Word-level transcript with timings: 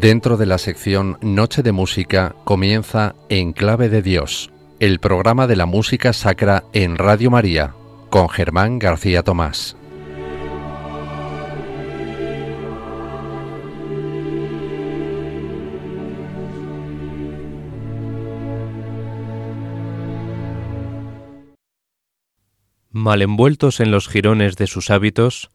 Dentro 0.00 0.36
de 0.36 0.46
la 0.46 0.58
sección 0.58 1.18
Noche 1.22 1.64
de 1.64 1.72
Música 1.72 2.36
comienza 2.44 3.16
En 3.28 3.52
Clave 3.52 3.88
de 3.88 4.00
Dios, 4.00 4.52
el 4.78 5.00
programa 5.00 5.48
de 5.48 5.56
la 5.56 5.66
música 5.66 6.12
sacra 6.12 6.62
en 6.72 6.96
Radio 6.96 7.32
María, 7.32 7.74
con 8.08 8.28
Germán 8.28 8.78
García 8.78 9.24
Tomás. 9.24 9.76
Mal 22.92 23.22
envueltos 23.22 23.80
en 23.80 23.90
los 23.90 24.06
jirones 24.06 24.54
de 24.56 24.68
sus 24.68 24.90
hábitos, 24.90 25.50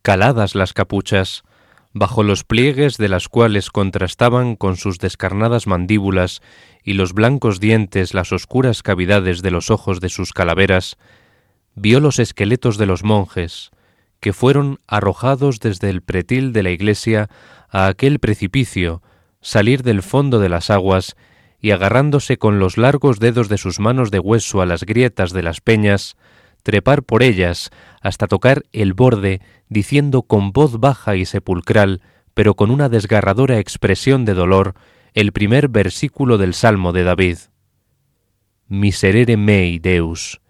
caladas 0.00 0.54
las 0.54 0.72
capuchas, 0.72 1.44
bajo 1.92 2.22
los 2.22 2.44
pliegues 2.44 2.96
de 2.96 3.08
las 3.08 3.28
cuales 3.28 3.70
contrastaban 3.70 4.56
con 4.56 4.76
sus 4.76 4.98
descarnadas 4.98 5.66
mandíbulas 5.66 6.40
y 6.82 6.94
los 6.94 7.12
blancos 7.12 7.60
dientes 7.60 8.14
las 8.14 8.32
oscuras 8.32 8.82
cavidades 8.82 9.42
de 9.42 9.50
los 9.50 9.70
ojos 9.70 10.00
de 10.00 10.08
sus 10.08 10.32
calaveras, 10.32 10.96
vio 11.74 12.00
los 12.00 12.18
esqueletos 12.18 12.78
de 12.78 12.86
los 12.86 13.04
monjes, 13.04 13.70
que 14.20 14.32
fueron 14.32 14.78
arrojados 14.86 15.60
desde 15.60 15.90
el 15.90 16.02
pretil 16.02 16.52
de 16.52 16.62
la 16.62 16.70
iglesia 16.70 17.28
a 17.68 17.86
aquel 17.86 18.18
precipicio, 18.20 19.02
salir 19.40 19.82
del 19.82 20.02
fondo 20.02 20.38
de 20.38 20.48
las 20.48 20.70
aguas 20.70 21.16
y 21.60 21.72
agarrándose 21.72 22.38
con 22.38 22.58
los 22.58 22.78
largos 22.78 23.18
dedos 23.20 23.48
de 23.48 23.58
sus 23.58 23.80
manos 23.80 24.10
de 24.10 24.18
hueso 24.18 24.60
a 24.62 24.66
las 24.66 24.84
grietas 24.84 25.32
de 25.32 25.42
las 25.42 25.60
peñas, 25.60 26.16
trepar 26.62 27.02
por 27.02 27.22
ellas 27.22 27.70
hasta 28.02 28.26
tocar 28.26 28.64
el 28.72 28.92
borde, 28.92 29.40
diciendo 29.68 30.22
con 30.22 30.52
voz 30.52 30.80
baja 30.80 31.16
y 31.16 31.24
sepulcral, 31.24 32.02
pero 32.34 32.54
con 32.54 32.70
una 32.70 32.88
desgarradora 32.88 33.58
expresión 33.58 34.24
de 34.24 34.34
dolor, 34.34 34.74
el 35.14 35.32
primer 35.32 35.68
versículo 35.68 36.36
del 36.36 36.52
Salmo 36.52 36.92
de 36.92 37.04
David. 37.04 37.38
Miserere 38.68 39.36
mei 39.36 39.78
Deus, 39.78 40.40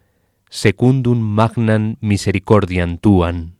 secundum 0.48 1.20
magnam 1.20 1.96
misericordiam 2.00 2.96
tuam. 2.98 3.56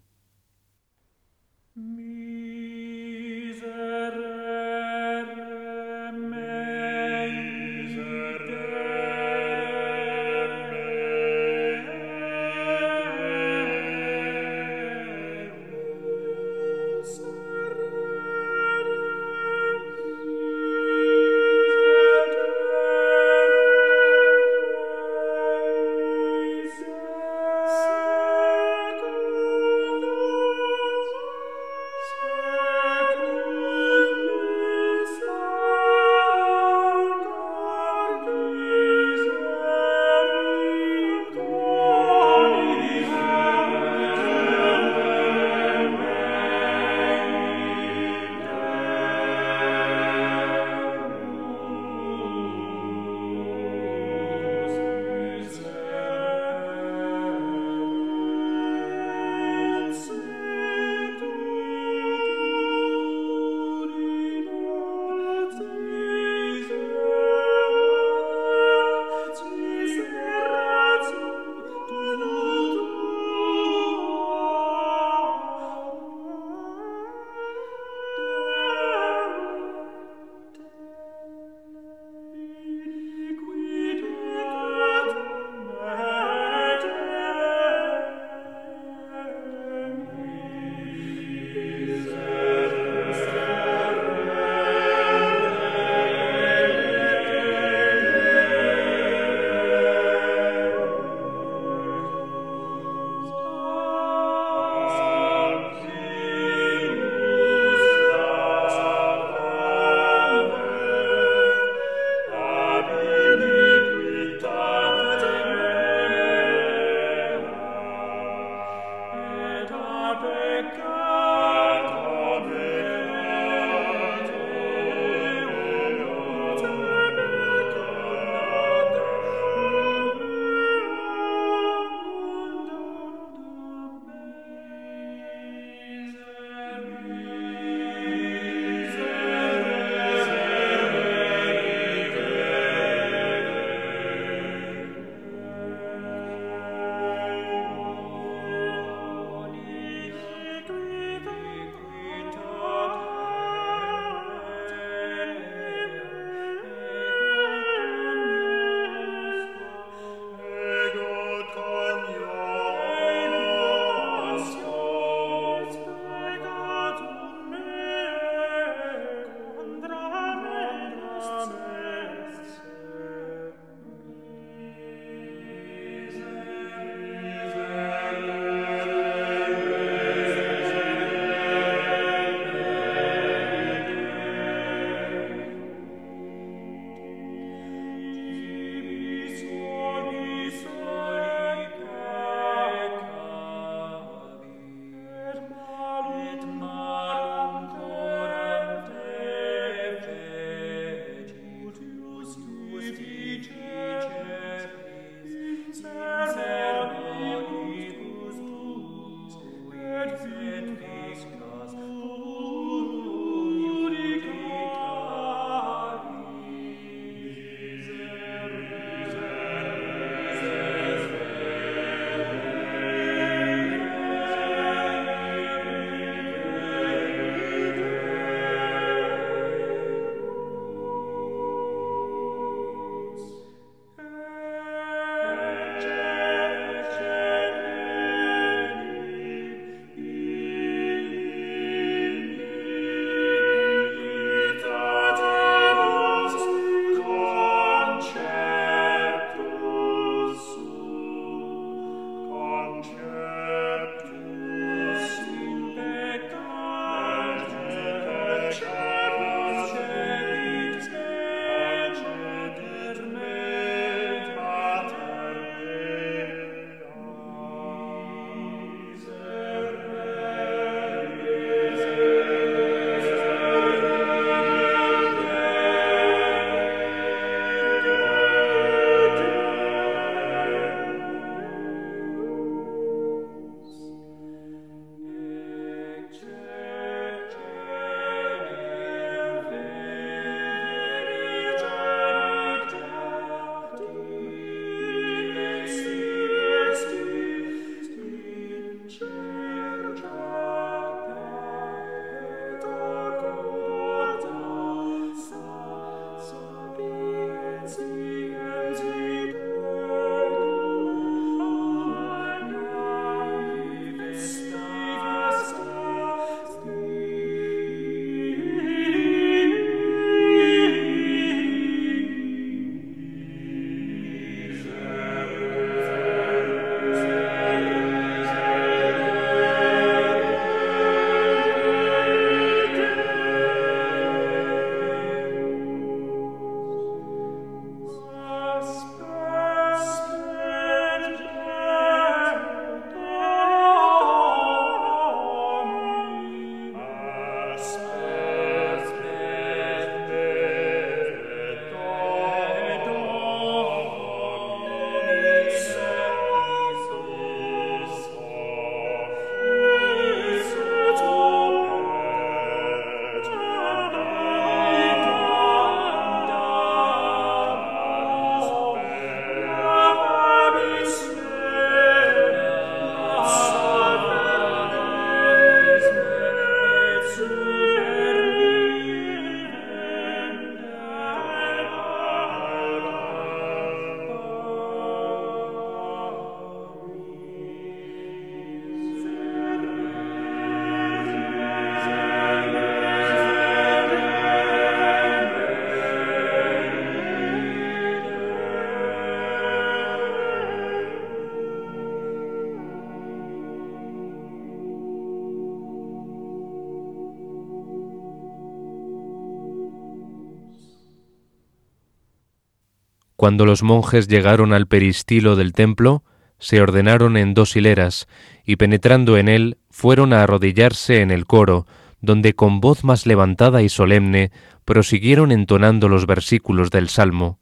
Cuando 413.22 413.46
los 413.46 413.62
monjes 413.62 414.08
llegaron 414.08 414.52
al 414.52 414.66
peristilo 414.66 415.36
del 415.36 415.52
templo, 415.52 416.02
se 416.40 416.60
ordenaron 416.60 417.16
en 417.16 417.34
dos 417.34 417.54
hileras, 417.54 418.08
y 418.44 418.56
penetrando 418.56 419.16
en 419.16 419.28
él, 419.28 419.58
fueron 419.70 420.12
a 420.12 420.24
arrodillarse 420.24 421.02
en 421.02 421.12
el 421.12 421.24
coro, 421.24 421.64
donde 422.00 422.34
con 422.34 422.60
voz 422.60 422.82
más 422.82 423.06
levantada 423.06 423.62
y 423.62 423.68
solemne 423.68 424.32
prosiguieron 424.64 425.30
entonando 425.30 425.88
los 425.88 426.04
versículos 426.04 426.70
del 426.72 426.88
Salmo. 426.88 427.38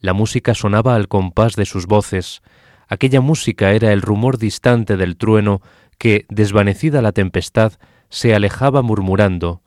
La 0.00 0.12
música 0.12 0.56
sonaba 0.56 0.96
al 0.96 1.06
compás 1.06 1.54
de 1.54 1.66
sus 1.66 1.86
voces, 1.86 2.42
aquella 2.88 3.20
música 3.20 3.70
era 3.70 3.92
el 3.92 4.02
rumor 4.02 4.38
distante 4.38 4.96
del 4.96 5.16
trueno 5.16 5.62
que, 5.98 6.26
desvanecida 6.30 7.00
la 7.00 7.12
tempestad, 7.12 7.74
se 8.08 8.34
alejaba 8.34 8.82
murmurando, 8.82 9.62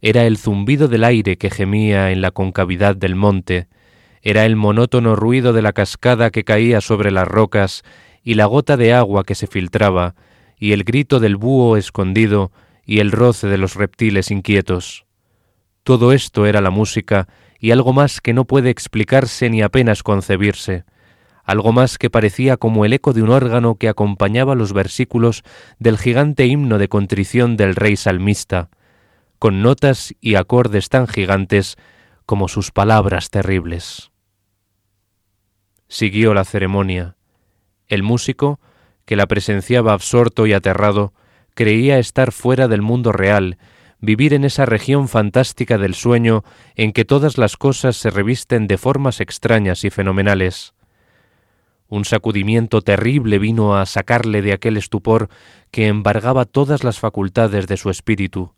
era 0.00 0.26
el 0.26 0.38
zumbido 0.38 0.86
del 0.86 1.02
aire 1.02 1.38
que 1.38 1.50
gemía 1.50 2.12
en 2.12 2.20
la 2.20 2.30
concavidad 2.30 2.94
del 2.94 3.16
monte, 3.16 3.66
era 4.22 4.44
el 4.44 4.56
monótono 4.56 5.16
ruido 5.16 5.52
de 5.52 5.62
la 5.62 5.72
cascada 5.72 6.30
que 6.30 6.44
caía 6.44 6.80
sobre 6.80 7.10
las 7.10 7.26
rocas 7.26 7.82
y 8.22 8.34
la 8.34 8.46
gota 8.46 8.76
de 8.76 8.92
agua 8.92 9.24
que 9.24 9.34
se 9.34 9.46
filtraba, 9.46 10.14
y 10.58 10.72
el 10.72 10.84
grito 10.84 11.20
del 11.20 11.36
búho 11.36 11.76
escondido 11.76 12.52
y 12.84 13.00
el 13.00 13.12
roce 13.12 13.46
de 13.46 13.56
los 13.56 13.74
reptiles 13.76 14.30
inquietos. 14.30 15.06
Todo 15.84 16.12
esto 16.12 16.46
era 16.46 16.60
la 16.60 16.70
música 16.70 17.28
y 17.58 17.70
algo 17.70 17.92
más 17.92 18.20
que 18.20 18.34
no 18.34 18.44
puede 18.44 18.70
explicarse 18.70 19.48
ni 19.48 19.62
apenas 19.62 20.02
concebirse, 20.02 20.84
algo 21.44 21.72
más 21.72 21.98
que 21.98 22.10
parecía 22.10 22.56
como 22.56 22.84
el 22.84 22.92
eco 22.92 23.12
de 23.12 23.22
un 23.22 23.30
órgano 23.30 23.76
que 23.76 23.88
acompañaba 23.88 24.54
los 24.54 24.72
versículos 24.72 25.42
del 25.78 25.98
gigante 25.98 26.46
himno 26.46 26.78
de 26.78 26.88
contrición 26.88 27.56
del 27.56 27.74
rey 27.74 27.96
salmista, 27.96 28.68
con 29.38 29.62
notas 29.62 30.14
y 30.20 30.34
acordes 30.34 30.90
tan 30.90 31.08
gigantes 31.08 31.76
como 32.26 32.48
sus 32.48 32.70
palabras 32.70 33.30
terribles. 33.30 34.09
Siguió 35.92 36.34
la 36.34 36.44
ceremonia. 36.44 37.16
El 37.88 38.04
músico, 38.04 38.60
que 39.06 39.16
la 39.16 39.26
presenciaba 39.26 39.92
absorto 39.92 40.46
y 40.46 40.52
aterrado, 40.52 41.12
creía 41.54 41.98
estar 41.98 42.30
fuera 42.30 42.68
del 42.68 42.80
mundo 42.80 43.10
real, 43.10 43.58
vivir 43.98 44.32
en 44.32 44.44
esa 44.44 44.66
región 44.66 45.08
fantástica 45.08 45.78
del 45.78 45.96
sueño 45.96 46.44
en 46.76 46.92
que 46.92 47.04
todas 47.04 47.38
las 47.38 47.56
cosas 47.56 47.96
se 47.96 48.10
revisten 48.10 48.68
de 48.68 48.78
formas 48.78 49.20
extrañas 49.20 49.82
y 49.82 49.90
fenomenales. 49.90 50.74
Un 51.88 52.04
sacudimiento 52.04 52.82
terrible 52.82 53.40
vino 53.40 53.76
a 53.76 53.84
sacarle 53.84 54.42
de 54.42 54.52
aquel 54.52 54.76
estupor 54.76 55.28
que 55.72 55.88
embargaba 55.88 56.44
todas 56.44 56.84
las 56.84 57.00
facultades 57.00 57.66
de 57.66 57.76
su 57.76 57.90
espíritu. 57.90 58.54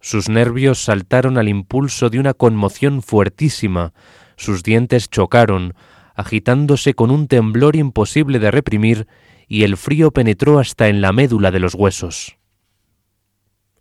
Sus 0.00 0.28
nervios 0.28 0.84
saltaron 0.84 1.36
al 1.36 1.48
impulso 1.48 2.10
de 2.10 2.20
una 2.20 2.32
conmoción 2.32 3.02
fuertísima, 3.02 3.92
sus 4.36 4.62
dientes 4.62 5.10
chocaron, 5.10 5.74
agitándose 6.18 6.94
con 6.94 7.12
un 7.12 7.28
temblor 7.28 7.76
imposible 7.76 8.40
de 8.40 8.50
reprimir, 8.50 9.06
y 9.46 9.62
el 9.62 9.76
frío 9.76 10.10
penetró 10.10 10.58
hasta 10.58 10.88
en 10.88 11.00
la 11.00 11.12
médula 11.12 11.52
de 11.52 11.60
los 11.60 11.76
huesos. 11.76 12.38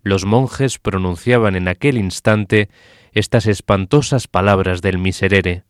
Los 0.03 0.24
monjes 0.24 0.77
pronunciaban 0.77 1.56
en 1.56 1.67
aquel 1.67 1.98
instante 1.98 2.70
estas 3.12 3.48
espantosas 3.48 4.27
palabras 4.27 4.84
del 4.84 5.00
miserere: 5.00 5.63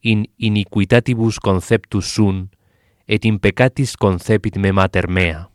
In 0.00 0.32
iniquitatibus 0.38 1.38
conceptus 1.38 2.14
sun, 2.14 2.50
et 3.06 3.26
in 3.26 3.38
peccatis 3.38 3.98
concepit 3.98 4.56
me 4.56 4.72
mater 4.72 5.08
mea. 5.08 5.50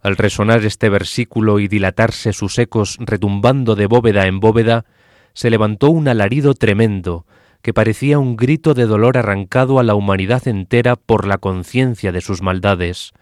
Al 0.00 0.16
resonar 0.16 0.64
este 0.64 0.88
versículo 0.88 1.60
y 1.60 1.68
dilatarse 1.68 2.32
sus 2.32 2.58
ecos 2.58 2.96
retumbando 2.98 3.76
de 3.76 3.86
bóveda 3.86 4.26
en 4.26 4.40
bóveda, 4.40 4.86
se 5.34 5.50
levantó 5.50 5.90
un 5.90 6.08
alarido 6.08 6.54
tremendo, 6.54 7.26
que 7.62 7.74
parecía 7.74 8.18
un 8.18 8.36
grito 8.36 8.74
de 8.74 8.86
dolor 8.86 9.18
arrancado 9.18 9.78
a 9.78 9.82
la 9.82 9.94
humanidad 9.94 10.48
entera 10.48 10.96
por 10.96 11.26
la 11.26 11.38
conciencia 11.38 12.12
de 12.12 12.20
sus 12.20 12.42
maldades, 12.42 13.12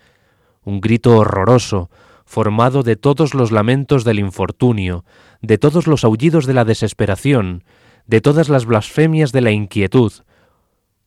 un 0.63 0.81
grito 0.81 1.17
horroroso, 1.17 1.91
formado 2.25 2.83
de 2.83 2.97
todos 2.97 3.35
los 3.35 3.53
lamentos 3.53 4.05
del 4.05 4.19
infortunio, 4.19 5.05
de 5.41 5.57
todos 5.59 5.87
los 5.87 6.05
aullidos 6.05 6.47
de 6.47 6.55
la 6.55 6.65
desesperación, 6.65 7.65
de 8.07 8.21
todas 8.21 8.49
las 8.49 8.67
blasfemias 8.67 9.33
de 9.33 9.41
la 9.41 9.51
inquietud, 9.51 10.13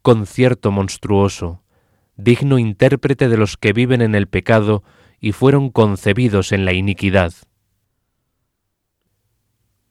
concierto 0.02 0.72
monstruoso, 0.72 1.62
digno 2.18 2.58
intérprete 2.60 3.30
de 3.30 3.38
los 3.38 3.56
que 3.58 3.74
viven 3.74 4.02
en 4.02 4.16
el 4.16 4.28
pecado 4.28 4.84
y 5.20 5.32
fueron 5.32 5.70
concebidos 5.70 6.52
en 6.52 6.66
la 6.66 6.74
iniquidad. 6.74 7.34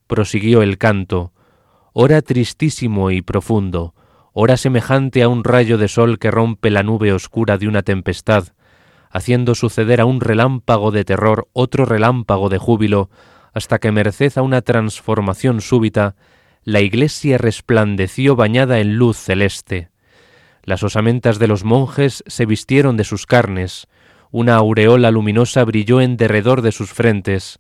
Prosiguió 0.09 0.63
el 0.63 0.79
canto, 0.79 1.33
ora 1.93 2.23
tristísimo 2.23 3.11
y 3.11 3.23
profundo, 3.23 3.95
ora 4.33 4.57
semejante 4.57 5.23
a 5.23 5.29
un 5.29 5.45
rayo 5.45 5.79
de 5.79 5.89
sol 5.89 6.19
que 6.19 6.31
rompe 6.31 6.71
la 6.71 6.83
nube 6.83 7.13
oscura 7.13 7.59
de 7.59 7.67
una 7.67 7.83
tempestad, 7.83 8.49
haciendo 9.11 9.55
suceder 9.55 10.01
a 10.01 10.05
un 10.05 10.21
relámpago 10.21 10.93
de 10.93 11.05
terror 11.05 11.49
otro 11.53 11.85
relámpago 11.85 12.49
de 12.49 12.59
júbilo, 12.59 13.11
hasta 13.53 13.79
que 13.79 13.91
merced 13.91 14.33
a 14.37 14.43
una 14.43 14.63
transformación 14.63 15.61
súbita, 15.61 16.15
la 16.63 16.81
iglesia 16.81 17.39
resplandeció 17.39 18.37
bañada 18.37 18.79
en 18.79 18.97
luz 18.97 19.17
celeste. 19.17 19.91
Las 20.63 20.85
osamentas 20.85 21.39
de 21.39 21.49
los 21.49 21.65
monjes 21.65 22.23
se 22.27 22.47
vistieron 22.47 22.97
de 22.97 23.05
sus 23.05 23.27
carnes, 23.27 23.89
una 24.31 24.55
aureola 24.55 25.11
luminosa 25.11 25.65
brilló 25.65 26.01
en 26.01 26.17
derredor 26.17 26.63
de 26.63 26.71
sus 26.71 26.93
frentes, 26.93 27.59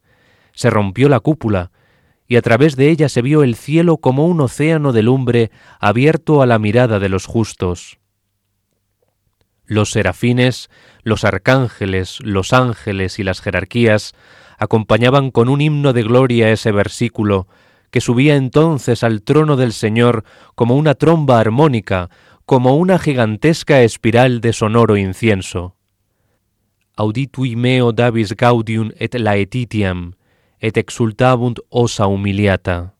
se 0.52 0.70
rompió 0.70 1.08
la 1.08 1.18
cúpula, 1.18 1.72
y 2.30 2.36
a 2.36 2.42
través 2.42 2.76
de 2.76 2.90
ella 2.90 3.08
se 3.08 3.22
vio 3.22 3.42
el 3.42 3.56
cielo 3.56 3.96
como 3.96 4.24
un 4.28 4.40
océano 4.40 4.92
de 4.92 5.02
lumbre 5.02 5.50
abierto 5.80 6.42
a 6.42 6.46
la 6.46 6.60
mirada 6.60 7.00
de 7.00 7.08
los 7.08 7.26
justos. 7.26 7.98
Los 9.66 9.90
serafines, 9.90 10.70
los 11.02 11.24
arcángeles, 11.24 12.20
los 12.22 12.52
ángeles 12.52 13.18
y 13.18 13.24
las 13.24 13.40
jerarquías 13.40 14.14
acompañaban 14.58 15.32
con 15.32 15.48
un 15.48 15.60
himno 15.60 15.92
de 15.92 16.04
gloria 16.04 16.52
ese 16.52 16.70
versículo, 16.70 17.48
que 17.90 18.00
subía 18.00 18.36
entonces 18.36 19.02
al 19.02 19.22
trono 19.22 19.56
del 19.56 19.72
Señor 19.72 20.22
como 20.54 20.76
una 20.76 20.94
tromba 20.94 21.40
armónica, 21.40 22.10
como 22.46 22.76
una 22.76 23.00
gigantesca 23.00 23.82
espiral 23.82 24.40
de 24.40 24.52
sonoro 24.52 24.96
incienso. 24.96 25.74
Auditui 26.94 27.56
meo 27.56 27.90
Davis 27.90 28.36
gaudium 28.36 28.92
et 29.00 29.16
laetitiam, 29.16 30.12
et 30.60 30.76
exultabunt 30.76 31.58
osa 31.68 32.06
humiliata. 32.06 32.94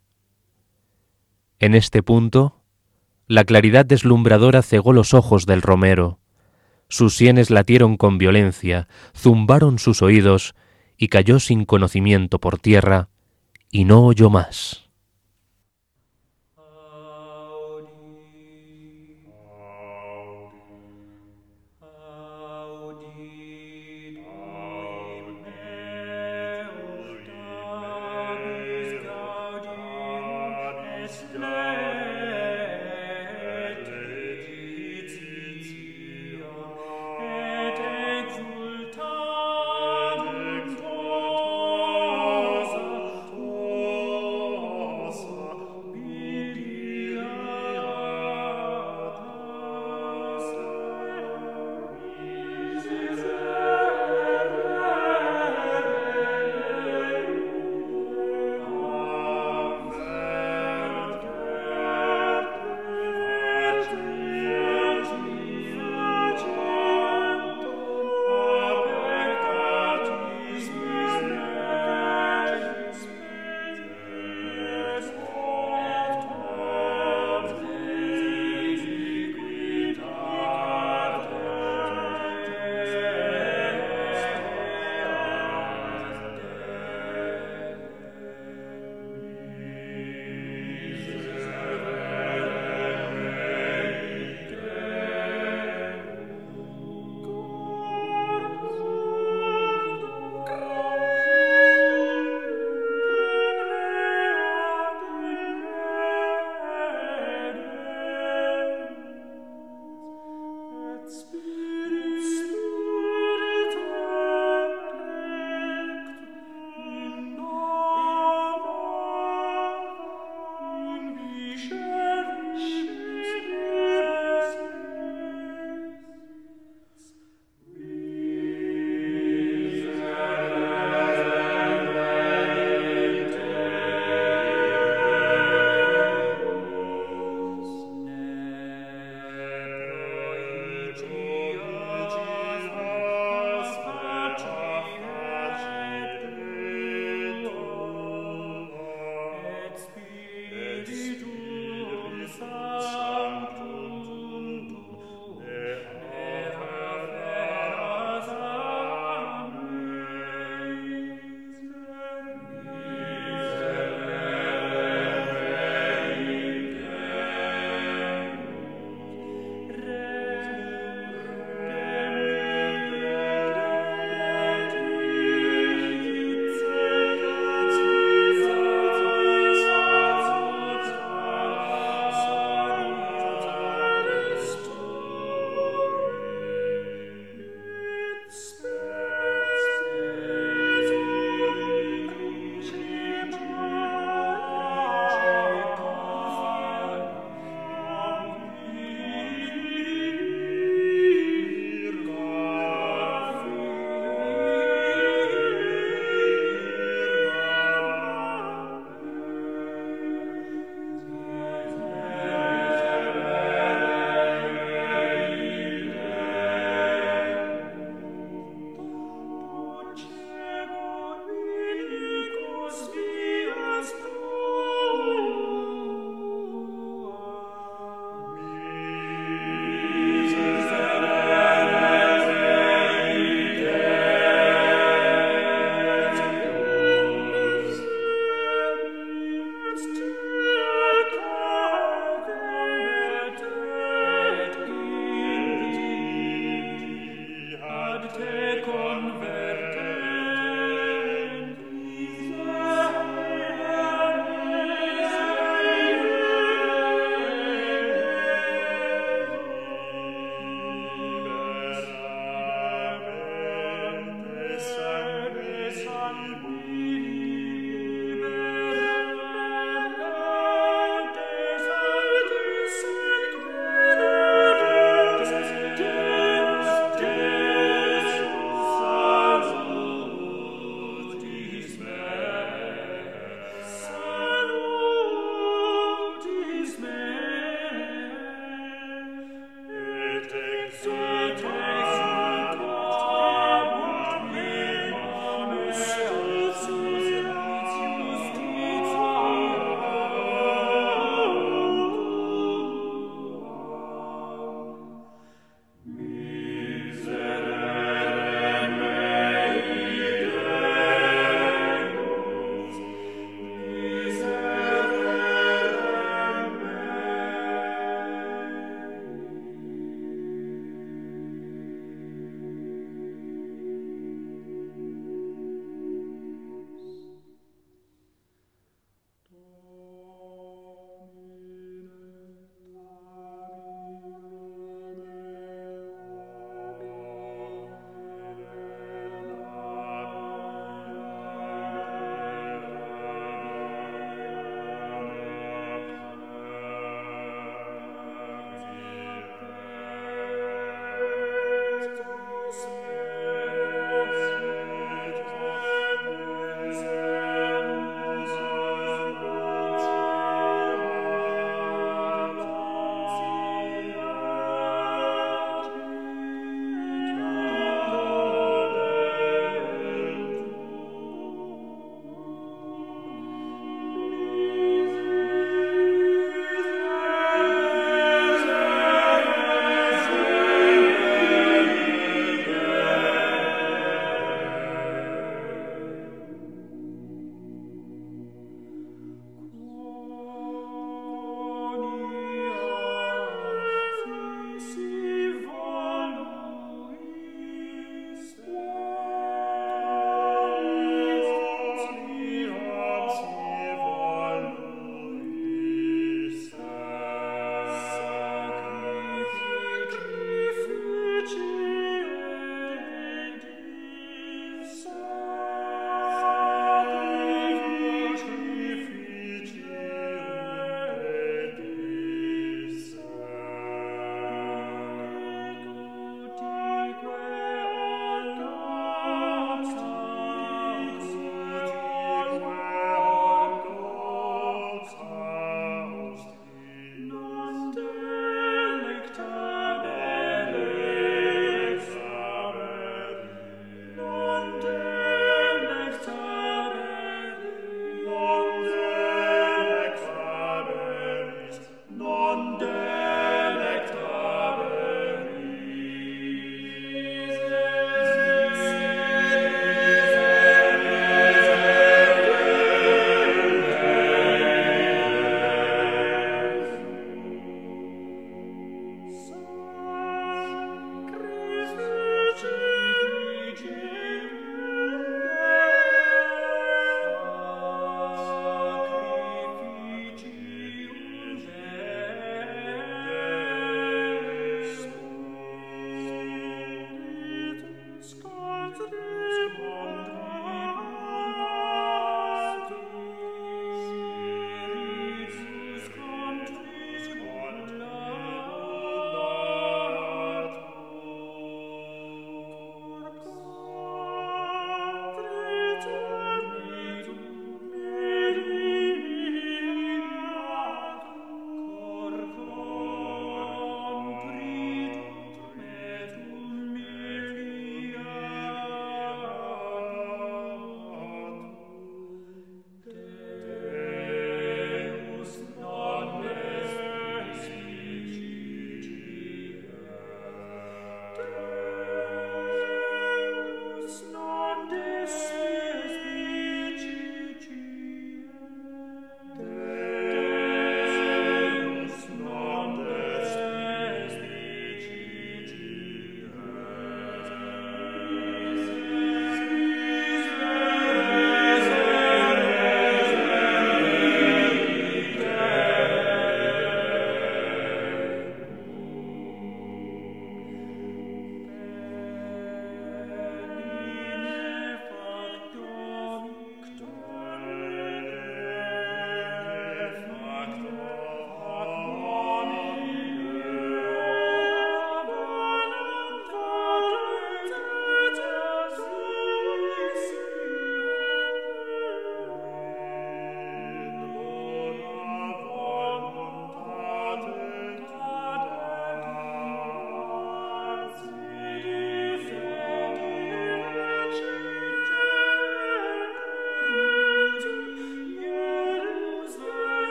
En 1.59 1.75
este 1.75 2.03
punto, 2.03 2.57
la 3.27 3.45
claridad 3.45 3.87
deslumbradora 3.87 4.63
cegó 4.63 4.93
los 4.93 5.15
ojos 5.15 5.47
del 5.47 5.63
romero. 5.63 6.19
Sus 6.89 7.15
sienes 7.15 7.51
latieron 7.51 7.97
con 7.97 8.19
violencia, 8.19 8.89
zumbaron 9.17 9.79
sus 9.79 10.03
oídos, 10.03 10.55
y 10.97 11.09
cayó 11.09 11.39
sin 11.39 11.65
conocimiento 11.65 12.41
por 12.41 12.59
tierra, 12.59 13.09
y 13.71 13.85
no 13.85 14.05
oyó 14.05 14.31
más. 14.31 14.90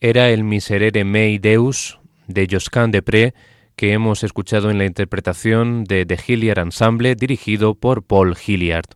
Era 0.00 0.30
el 0.30 0.44
Miserere 0.44 1.04
Mei 1.04 1.38
Deus 1.38 1.98
de 2.28 2.46
Josquin 2.48 2.90
Depré 2.90 3.34
que 3.74 3.92
hemos 3.92 4.22
escuchado 4.22 4.70
en 4.70 4.78
la 4.78 4.84
interpretación 4.84 5.84
de 5.84 6.06
The 6.06 6.18
Hilliard 6.26 6.58
Ensemble 6.58 7.14
dirigido 7.14 7.74
por 7.74 8.04
Paul 8.04 8.36
Hilliard. 8.36 8.86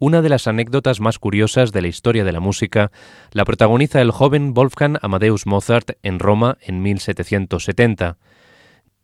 Una 0.00 0.22
de 0.22 0.28
las 0.28 0.46
anécdotas 0.46 1.00
más 1.00 1.18
curiosas 1.18 1.72
de 1.72 1.82
la 1.82 1.88
historia 1.88 2.24
de 2.24 2.32
la 2.32 2.40
música 2.40 2.92
la 3.32 3.44
protagoniza 3.44 4.00
el 4.00 4.12
joven 4.12 4.54
Wolfgang 4.54 4.98
Amadeus 5.02 5.46
Mozart 5.46 5.92
en 6.02 6.18
Roma 6.18 6.56
en 6.60 6.82
1770. 6.82 8.18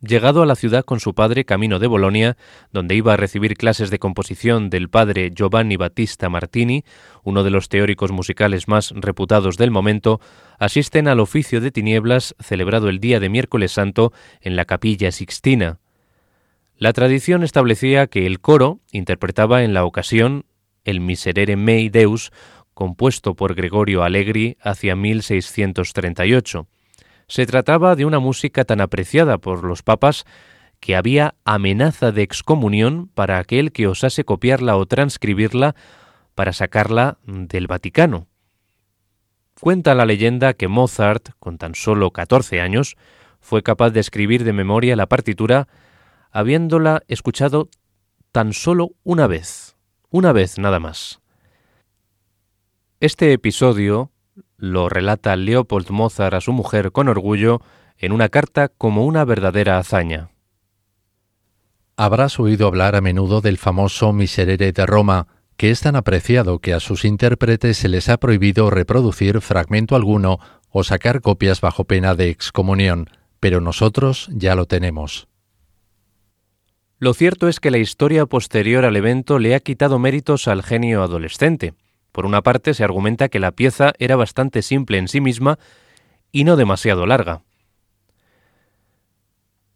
Llegado 0.07 0.43
a 0.43 0.47
la 0.47 0.55
ciudad 0.55 0.85
con 0.85 1.01
su 1.01 1.14
padre 1.14 1.47
camino 1.47 1.79
de 1.79 1.87
Bolonia, 1.87 2.37
donde 2.73 2.95
iba 2.95 3.14
a 3.14 3.17
recibir 3.17 3.57
clases 3.57 3.88
de 3.88 3.99
composición 3.99 4.69
del 4.69 4.90
padre 4.90 5.31
Giovanni 5.35 5.77
Battista 5.77 6.29
Martini, 6.29 6.85
uno 7.23 7.43
de 7.43 7.49
los 7.49 7.71
teóricos 7.71 8.12
musicales 8.12 8.69
más 8.69 8.93
reputados 8.95 9.57
del 9.57 9.71
momento, 9.71 10.21
asisten 10.59 11.09
al 11.09 11.21
oficio 11.21 11.62
de 11.62 11.71
tinieblas 11.71 12.35
celebrado 12.38 12.90
el 12.90 13.01
día 13.01 13.19
de 13.19 13.31
miércoles 13.31 13.73
santo 13.73 14.12
en 14.43 14.57
la 14.57 14.67
capilla 14.67 15.11
Sixtina. 15.11 15.79
La 16.77 16.93
tradición 16.93 17.43
establecía 17.43 18.07
que 18.07 18.27
el 18.27 18.40
coro 18.40 18.81
interpretaba 18.93 19.62
en 19.62 19.73
la 19.73 19.87
ocasión 19.87 20.45
el 20.85 21.01
Miserere 21.01 21.57
Mei 21.57 21.88
Deus, 21.88 22.31
compuesto 22.75 23.37
por 23.37 23.55
Gregorio 23.55 24.03
Allegri 24.03 24.59
hacia 24.61 24.97
1638. 24.97 26.67
Se 27.35 27.47
trataba 27.47 27.97
de 27.97 28.05
una 28.05 28.20
música 28.20 28.64
tan 28.64 28.81
apreciada 28.81 29.38
por 29.38 29.64
los 29.64 29.83
papas 29.83 30.25
que 30.79 30.94
había 30.94 31.35
amenaza 31.44 32.12
de 32.12 32.23
excomunión 32.23 33.11
para 33.12 33.40
aquel 33.40 33.73
que 33.73 33.88
osase 33.88 34.25
copiarla 34.25 34.77
o 34.77 34.87
transcribirla 34.87 35.75
para 36.37 36.53
sacarla 36.53 37.18
del 37.27 37.66
Vaticano. 37.66 38.29
Cuenta 39.61 39.97
la 39.97 40.07
leyenda 40.07 40.55
que 40.55 40.68
Mozart, 40.68 41.31
con 41.40 41.59
tan 41.59 41.75
solo 41.75 42.12
14 42.12 42.61
años, 42.61 42.94
fue 43.40 43.64
capaz 43.64 43.90
de 43.90 43.99
escribir 43.99 44.44
de 44.44 44.53
memoria 44.53 44.94
la 44.94 45.09
partitura 45.09 45.66
habiéndola 46.31 47.03
escuchado 47.09 47.68
tan 48.31 48.53
solo 48.53 48.90
una 49.03 49.27
vez, 49.27 49.77
una 50.09 50.31
vez 50.31 50.61
nada 50.61 50.79
más. 50.79 51.20
Este 53.01 53.33
episodio 53.33 54.12
lo 54.57 54.88
relata 54.88 55.37
Leopold 55.37 55.90
Mozart 55.90 56.35
a 56.35 56.40
su 56.40 56.53
mujer 56.53 56.93
con 56.93 57.09
orgullo 57.09 57.61
en 57.99 58.12
una 58.12 58.29
carta 58.29 58.69
como 58.69 59.05
una 59.05 59.25
verdadera 59.25 59.79
hazaña. 59.79 60.31
Habrás 61.97 62.40
oído 62.40 62.67
hablar 62.67 62.97
a 62.97 63.01
menudo 63.01 63.40
del 63.40 63.57
famoso 63.57 64.12
Miserere 64.12 64.73
de 64.73 64.87
Roma, 64.87 65.29
que 65.57 65.71
es 65.71 65.81
tan 65.81 65.95
apreciado 65.95 66.59
que 66.59 66.75
a 66.75 66.81
sus 66.81 67.05
intérpretes 67.05 67.77
se 67.77 67.88
les 67.88 68.09
ha 68.09 68.17
prohibido 68.17 68.71
reproducir 68.71 69.40
fragmento 69.40 69.95
alguno 69.95 70.40
o 70.71 70.83
sacar 70.83 71.21
copias 71.21 71.61
bajo 71.61 71.85
pena 71.85 72.17
de 72.17 72.31
excomunión, 72.31 73.11
pero 73.38 73.61
nosotros 73.61 74.29
ya 74.33 74.57
lo 74.57 74.67
tenemos. 74.67 75.29
Lo 76.99 77.14
cierto 77.14 77.49
es 77.49 77.61
que 77.61 77.71
la 77.71 77.79
historia 77.79 78.27
posterior 78.27 78.85
al 78.85 78.97
evento 78.97 79.38
le 79.38 79.55
ha 79.55 79.61
quitado 79.61 79.99
méritos 79.99 80.49
al 80.49 80.62
genio 80.62 81.03
adolescente. 81.03 81.75
Por 82.14 82.27
una 82.27 82.42
parte, 82.42 82.74
se 82.74 82.85
argumenta 82.85 83.29
que 83.29 83.40
la 83.40 83.50
pieza 83.50 83.92
era 83.98 84.14
bastante 84.14 84.62
simple 84.62 84.98
en 84.98 85.09
sí 85.09 85.20
misma 85.20 85.59
y 86.31 86.44
no 86.44 86.55
demasiado 86.55 87.07
larga. 87.07 87.42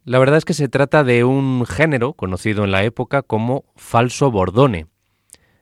La 0.05 0.21
verdad 0.21 0.37
es 0.37 0.45
que 0.45 0.55
se 0.55 0.69
trata 0.69 1.03
de 1.03 1.25
un 1.25 1.67
género 1.67 2.13
conocido 2.13 2.63
en 2.63 2.71
la 2.71 2.85
época 2.85 3.23
como 3.23 3.65
falso 3.75 4.31
bordone, 4.31 4.87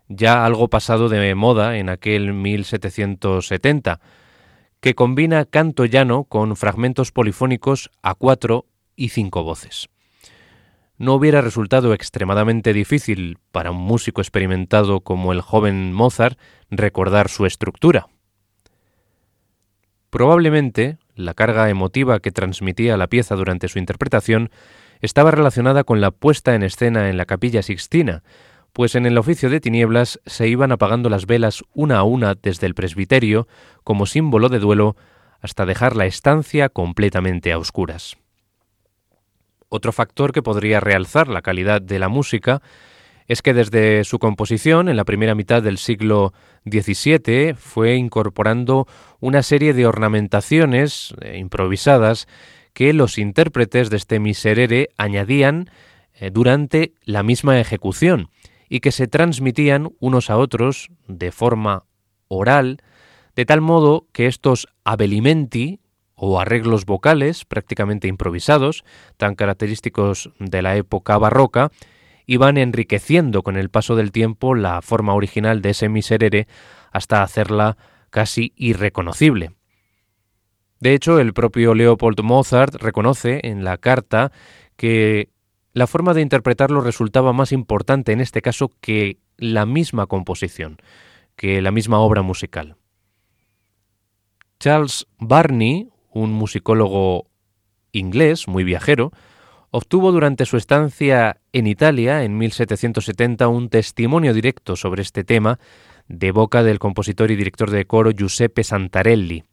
ya 0.08 0.44
algo 0.44 0.68
pasado 0.68 1.08
de 1.08 1.34
moda 1.34 1.78
en 1.78 1.88
aquel 1.88 2.34
1770, 2.34 3.98
que 4.80 4.94
combina 4.94 5.46
canto 5.46 5.86
llano 5.86 6.24
con 6.24 6.56
fragmentos 6.56 7.10
polifónicos 7.10 7.90
a 8.02 8.14
cuatro 8.14 8.66
y 8.96 9.08
cinco 9.08 9.44
voces 9.44 9.88
no 10.98 11.14
hubiera 11.14 11.40
resultado 11.40 11.92
extremadamente 11.92 12.72
difícil 12.72 13.38
para 13.52 13.70
un 13.70 13.78
músico 13.78 14.20
experimentado 14.20 15.00
como 15.00 15.32
el 15.32 15.40
joven 15.40 15.92
Mozart 15.92 16.38
recordar 16.70 17.28
su 17.28 17.46
estructura. 17.46 18.06
Probablemente 20.10 20.98
la 21.14 21.34
carga 21.34 21.68
emotiva 21.68 22.20
que 22.20 22.30
transmitía 22.30 22.96
la 22.96 23.08
pieza 23.08 23.34
durante 23.34 23.68
su 23.68 23.78
interpretación 23.78 24.50
estaba 25.00 25.30
relacionada 25.30 25.84
con 25.84 26.00
la 26.00 26.10
puesta 26.10 26.54
en 26.54 26.62
escena 26.62 27.10
en 27.10 27.16
la 27.16 27.26
capilla 27.26 27.62
sixtina, 27.62 28.22
pues 28.72 28.94
en 28.94 29.06
el 29.06 29.18
oficio 29.18 29.50
de 29.50 29.60
tinieblas 29.60 30.20
se 30.26 30.48
iban 30.48 30.72
apagando 30.72 31.08
las 31.08 31.26
velas 31.26 31.64
una 31.74 31.98
a 31.98 32.02
una 32.02 32.34
desde 32.34 32.66
el 32.66 32.74
presbiterio 32.74 33.48
como 33.84 34.06
símbolo 34.06 34.48
de 34.48 34.58
duelo 34.58 34.96
hasta 35.40 35.66
dejar 35.66 35.96
la 35.96 36.06
estancia 36.06 36.68
completamente 36.68 37.52
a 37.52 37.58
oscuras. 37.58 38.16
Otro 39.68 39.92
factor 39.92 40.32
que 40.32 40.42
podría 40.42 40.80
realzar 40.80 41.28
la 41.28 41.42
calidad 41.42 41.82
de 41.82 41.98
la 41.98 42.08
música 42.08 42.62
es 43.26 43.42
que 43.42 43.54
desde 43.54 44.04
su 44.04 44.18
composición 44.18 44.88
en 44.88 44.96
la 44.96 45.04
primera 45.04 45.34
mitad 45.34 45.62
del 45.62 45.78
siglo 45.78 46.32
XVII 46.64 47.54
fue 47.54 47.96
incorporando 47.96 48.86
una 49.20 49.42
serie 49.42 49.74
de 49.74 49.86
ornamentaciones 49.86 51.14
eh, 51.20 51.38
improvisadas 51.38 52.28
que 52.72 52.92
los 52.92 53.18
intérpretes 53.18 53.90
de 53.90 53.96
este 53.96 54.20
miserere 54.20 54.90
añadían 54.96 55.70
eh, 56.14 56.30
durante 56.30 56.92
la 57.04 57.22
misma 57.22 57.58
ejecución 57.58 58.30
y 58.68 58.80
que 58.80 58.92
se 58.92 59.08
transmitían 59.08 59.90
unos 59.98 60.30
a 60.30 60.38
otros 60.38 60.90
de 61.08 61.32
forma 61.32 61.84
oral, 62.28 62.82
de 63.34 63.44
tal 63.44 63.60
modo 63.60 64.06
que 64.12 64.26
estos 64.26 64.68
abelimenti 64.84 65.80
o 66.16 66.40
arreglos 66.40 66.86
vocales 66.86 67.44
prácticamente 67.44 68.08
improvisados, 68.08 68.84
tan 69.16 69.34
característicos 69.34 70.30
de 70.38 70.62
la 70.62 70.76
época 70.76 71.16
barroca, 71.18 71.70
iban 72.26 72.56
enriqueciendo 72.58 73.42
con 73.42 73.56
el 73.56 73.70
paso 73.70 73.94
del 73.94 74.10
tiempo 74.10 74.54
la 74.54 74.82
forma 74.82 75.14
original 75.14 75.62
de 75.62 75.70
ese 75.70 75.88
miserere 75.88 76.48
hasta 76.90 77.22
hacerla 77.22 77.76
casi 78.10 78.52
irreconocible. 78.56 79.52
De 80.80 80.94
hecho, 80.94 81.20
el 81.20 81.32
propio 81.32 81.74
Leopold 81.74 82.20
Mozart 82.22 82.74
reconoce 82.76 83.40
en 83.44 83.64
la 83.64 83.78
carta 83.78 84.32
que 84.76 85.30
la 85.72 85.86
forma 85.86 86.14
de 86.14 86.22
interpretarlo 86.22 86.80
resultaba 86.80 87.32
más 87.32 87.52
importante 87.52 88.12
en 88.12 88.20
este 88.20 88.42
caso 88.42 88.70
que 88.80 89.18
la 89.36 89.66
misma 89.66 90.06
composición, 90.06 90.78
que 91.36 91.60
la 91.60 91.70
misma 91.70 91.98
obra 92.00 92.22
musical. 92.22 92.76
Charles 94.58 95.06
Barney, 95.18 95.90
un 96.16 96.32
musicólogo 96.32 97.26
inglés 97.92 98.48
muy 98.48 98.64
viajero, 98.64 99.12
obtuvo 99.70 100.12
durante 100.12 100.46
su 100.46 100.56
estancia 100.56 101.40
en 101.52 101.66
Italia 101.66 102.24
en 102.24 102.38
1770 102.38 103.48
un 103.48 103.68
testimonio 103.68 104.32
directo 104.32 104.76
sobre 104.76 105.02
este 105.02 105.24
tema 105.24 105.58
de 106.08 106.30
boca 106.30 106.62
del 106.62 106.78
compositor 106.78 107.30
y 107.30 107.36
director 107.36 107.70
de 107.70 107.86
coro 107.86 108.10
Giuseppe 108.12 108.64
Santarelli. 108.64 109.44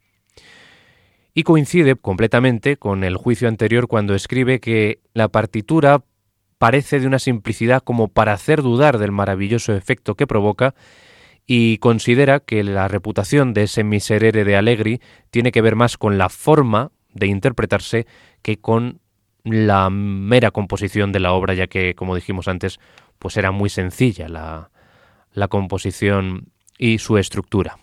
Y 1.34 1.44
coincide 1.44 1.96
completamente 1.96 2.78
con 2.78 3.04
el 3.04 3.18
juicio 3.18 3.48
anterior 3.48 3.88
cuando 3.88 4.14
escribe 4.14 4.60
que 4.60 5.02
la 5.14 5.30
partitura 5.30 6.04
parece 6.60 7.00
de 7.00 7.08
una 7.08 7.20
simplicidad 7.20 7.82
como 7.82 8.08
para 8.08 8.34
hacer 8.34 8.62
dudar 8.62 9.00
del 9.00 9.12
maravilloso 9.12 9.74
efecto 9.74 10.16
que 10.16 10.28
provoca 10.28 10.76
y 11.46 11.78
considera 11.78 12.40
que 12.40 12.64
la 12.64 12.88
reputación 12.88 13.54
de 13.54 13.64
ese 13.64 13.84
miserere 13.84 14.44
de 14.44 14.56
Allegri 14.56 15.02
tiene 15.30 15.52
que 15.52 15.62
ver 15.62 15.76
más 15.76 15.98
con 15.98 16.18
la 16.18 16.30
forma 16.30 16.92
de 17.14 17.28
interpretarse 17.28 18.08
que 18.42 18.60
con 18.60 19.02
la 19.44 19.90
mera 19.90 20.52
composición 20.52 21.12
de 21.12 21.20
la 21.20 21.34
obra, 21.34 21.54
ya 21.54 21.68
que, 21.68 21.96
como 21.96 22.16
dijimos 22.16 22.48
antes, 22.48 22.80
pues 23.20 23.36
era 23.36 23.52
muy 23.52 23.70
sencilla 23.70 24.30
la, 24.30 24.72
la 25.34 25.50
composición 25.50 26.54
y 26.78 27.00
su 27.00 27.18
estructura. 27.18 27.78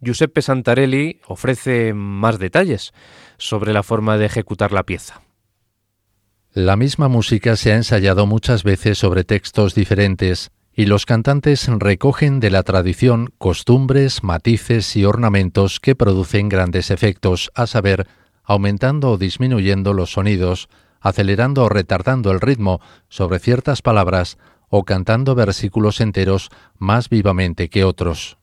Giuseppe 0.00 0.40
Santarelli 0.40 1.20
ofrece 1.26 1.92
más 1.92 2.38
detalles 2.38 2.92
sobre 3.36 3.74
la 3.74 3.82
forma 3.82 4.16
de 4.16 4.26
ejecutar 4.26 4.72
la 4.72 4.84
pieza. 4.84 5.20
La 6.52 6.76
misma 6.76 7.08
música 7.08 7.54
se 7.56 7.72
ha 7.72 7.76
ensayado 7.76 8.26
muchas 8.26 8.64
veces 8.64 8.98
sobre 8.98 9.24
textos 9.24 9.74
diferentes 9.74 10.50
y 10.80 10.86
los 10.86 11.04
cantantes 11.04 11.68
recogen 11.68 12.40
de 12.40 12.48
la 12.48 12.62
tradición 12.62 13.34
costumbres, 13.36 14.22
matices 14.22 14.96
y 14.96 15.04
ornamentos 15.04 15.78
que 15.78 15.94
producen 15.94 16.48
grandes 16.48 16.90
efectos, 16.90 17.50
a 17.54 17.66
saber, 17.66 18.06
aumentando 18.44 19.10
o 19.10 19.18
disminuyendo 19.18 19.92
los 19.92 20.12
sonidos, 20.12 20.70
acelerando 20.98 21.64
o 21.64 21.68
retardando 21.68 22.30
el 22.30 22.40
ritmo 22.40 22.80
sobre 23.10 23.40
ciertas 23.40 23.82
palabras 23.82 24.38
o 24.70 24.84
cantando 24.84 25.34
versículos 25.34 26.00
enteros 26.00 26.48
más 26.78 27.10
vivamente 27.10 27.68
que 27.68 27.84
otros. 27.84 28.39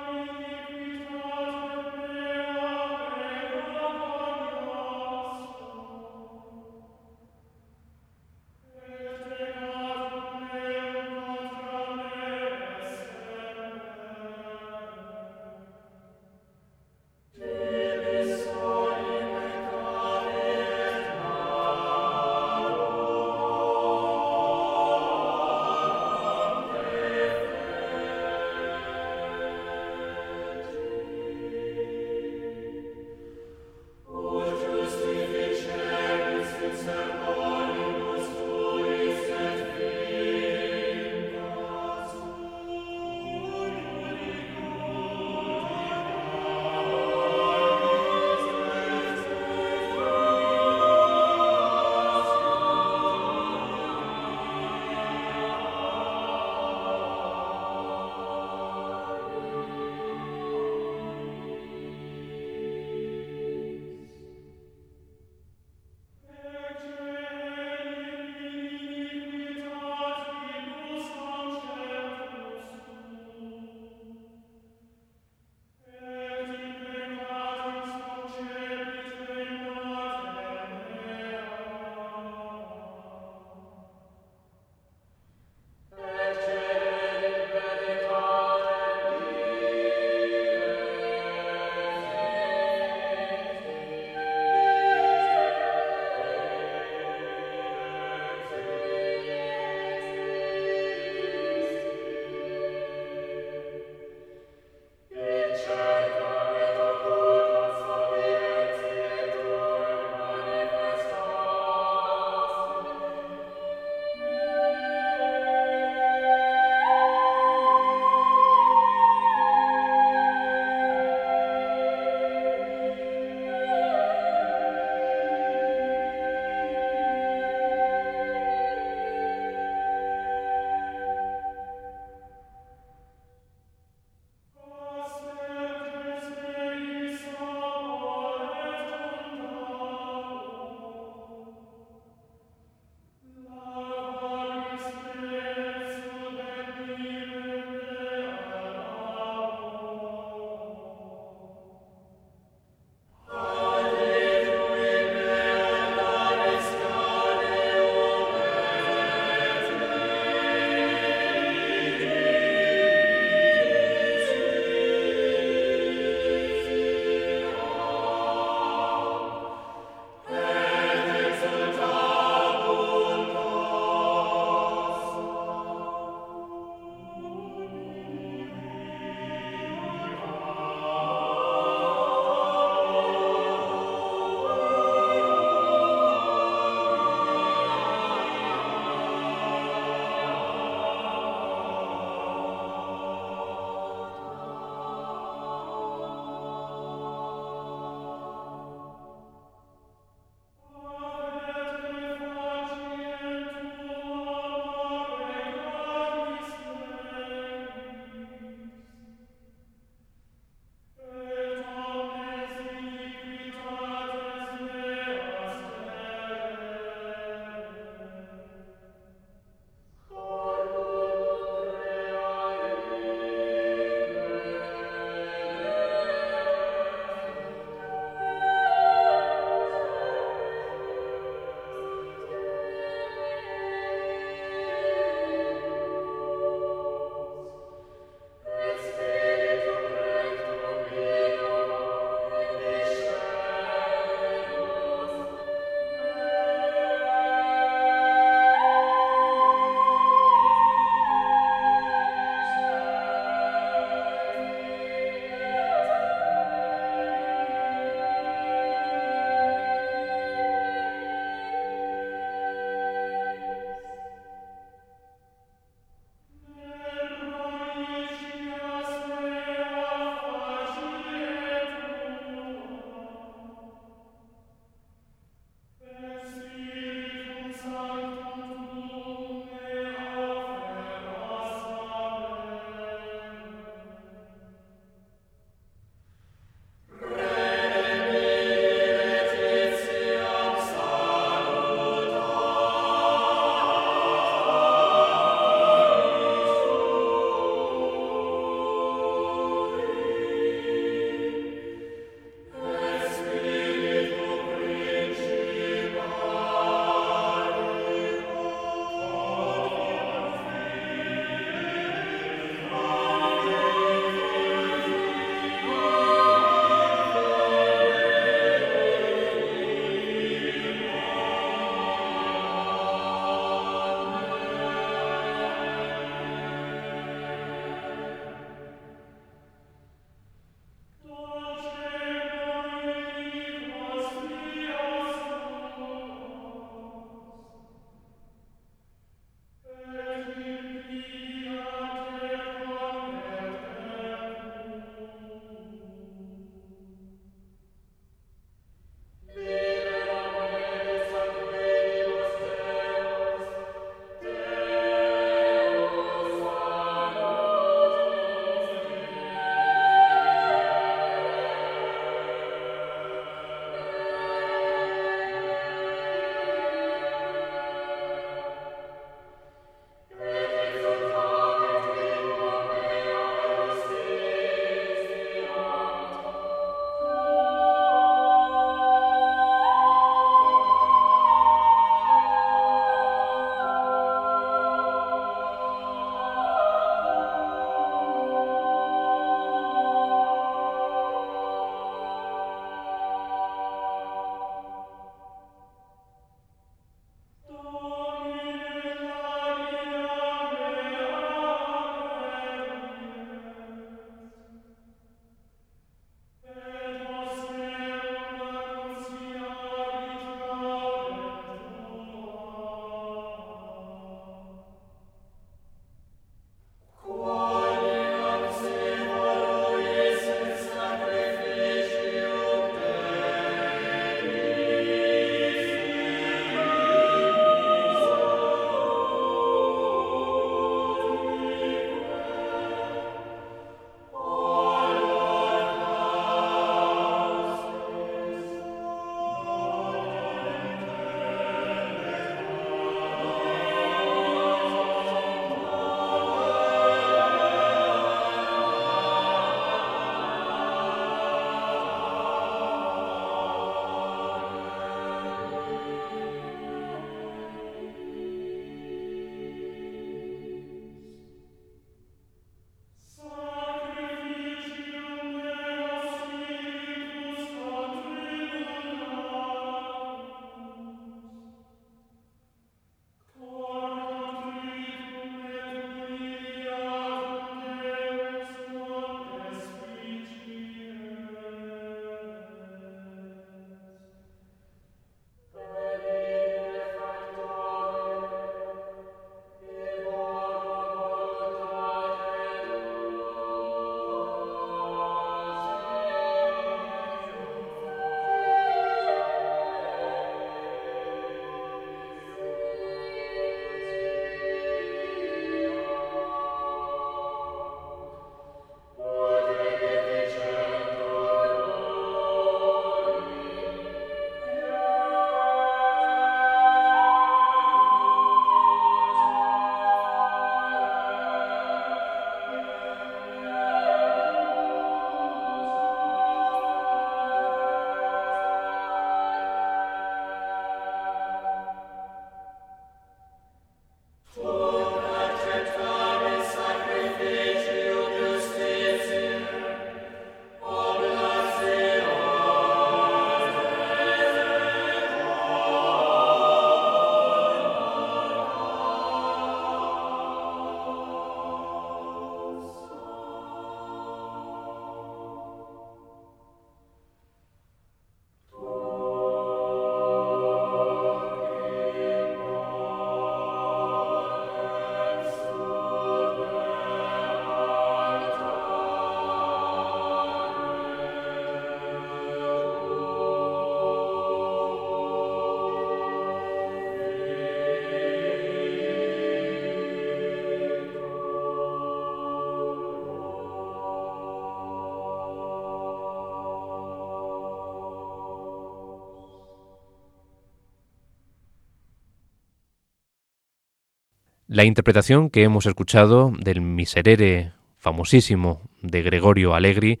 La 594.50 594.64
interpretación 594.64 595.28
que 595.28 595.42
hemos 595.42 595.66
escuchado 595.66 596.32
del 596.40 596.62
Miserere 596.62 597.52
famosísimo 597.76 598.62
de 598.80 599.02
Gregorio 599.02 599.54
Allegri 599.54 600.00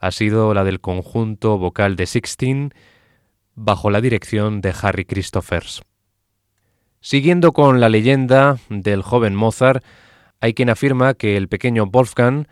ha 0.00 0.10
sido 0.10 0.52
la 0.52 0.64
del 0.64 0.82
conjunto 0.82 1.56
vocal 1.56 1.96
de 1.96 2.04
Sixteen 2.04 2.74
bajo 3.54 3.88
la 3.88 4.02
dirección 4.02 4.60
de 4.60 4.74
Harry 4.82 5.06
Christophers. 5.06 5.80
Siguiendo 7.00 7.52
con 7.52 7.80
la 7.80 7.88
leyenda 7.88 8.58
del 8.68 9.00
joven 9.00 9.34
Mozart, 9.34 9.82
hay 10.40 10.52
quien 10.52 10.68
afirma 10.68 11.14
que 11.14 11.38
el 11.38 11.48
pequeño 11.48 11.86
Wolfgang 11.86 12.48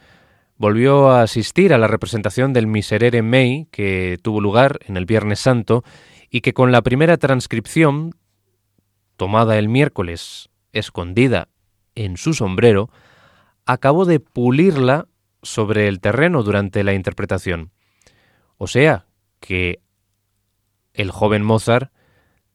volvió 0.57 1.11
a 1.11 1.20
asistir 1.20 1.74
a 1.74 1.79
la 1.79 1.89
representación 1.89 2.55
del 2.55 2.66
Miserere 2.66 3.20
Mei 3.20 3.68
que 3.70 4.16
tuvo 4.22 4.41
lugar 4.41 4.79
en 4.87 4.97
el 4.97 5.05
Viernes 5.05 5.41
Santo 5.41 5.85
y 6.31 6.41
que 6.41 6.55
con 6.55 6.72
la 6.72 6.81
primera 6.81 7.18
transcripción, 7.18 8.14
tomada 9.18 9.59
el 9.59 9.68
miércoles, 9.68 10.48
escondida 10.73 11.49
en 11.95 12.16
su 12.16 12.35
sombrero, 12.35 12.91
acabó 13.66 14.05
de 14.05 14.21
pulirla 14.21 15.09
sobre 15.43 15.89
el 15.89 16.01
terreno 16.01 16.43
durante 16.43 16.85
la 16.85 16.95
interpretación. 16.95 17.71
O 18.57 18.66
sea, 18.66 19.07
que 19.41 19.81
el 20.95 21.11
joven 21.11 21.45
Mozart 21.45 21.93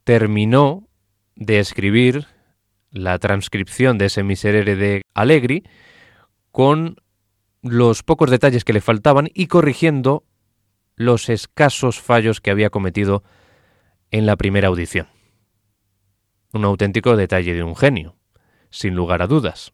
terminó 0.03 0.87
de 1.35 1.59
escribir 1.59 2.27
la 2.91 3.17
transcripción 3.19 3.97
de 3.97 4.05
ese 4.05 4.23
miserere 4.23 4.75
de 4.75 5.01
Allegri 5.13 5.63
con 6.51 6.97
los 7.61 8.03
pocos 8.03 8.29
detalles 8.29 8.65
que 8.65 8.73
le 8.73 8.81
faltaban 8.81 9.29
y 9.33 9.47
corrigiendo 9.47 10.25
los 10.95 11.29
escasos 11.29 11.99
fallos 11.99 12.41
que 12.41 12.51
había 12.51 12.69
cometido 12.69 13.23
en 14.11 14.25
la 14.25 14.35
primera 14.35 14.67
audición. 14.67 15.07
Un 16.53 16.63
auténtico 16.65 17.17
detalle 17.17 17.53
de 17.53 17.63
un 17.63 17.75
genio, 17.75 18.15
sin 18.69 18.95
lugar 18.95 19.21
a 19.21 19.27
dudas. 19.27 19.73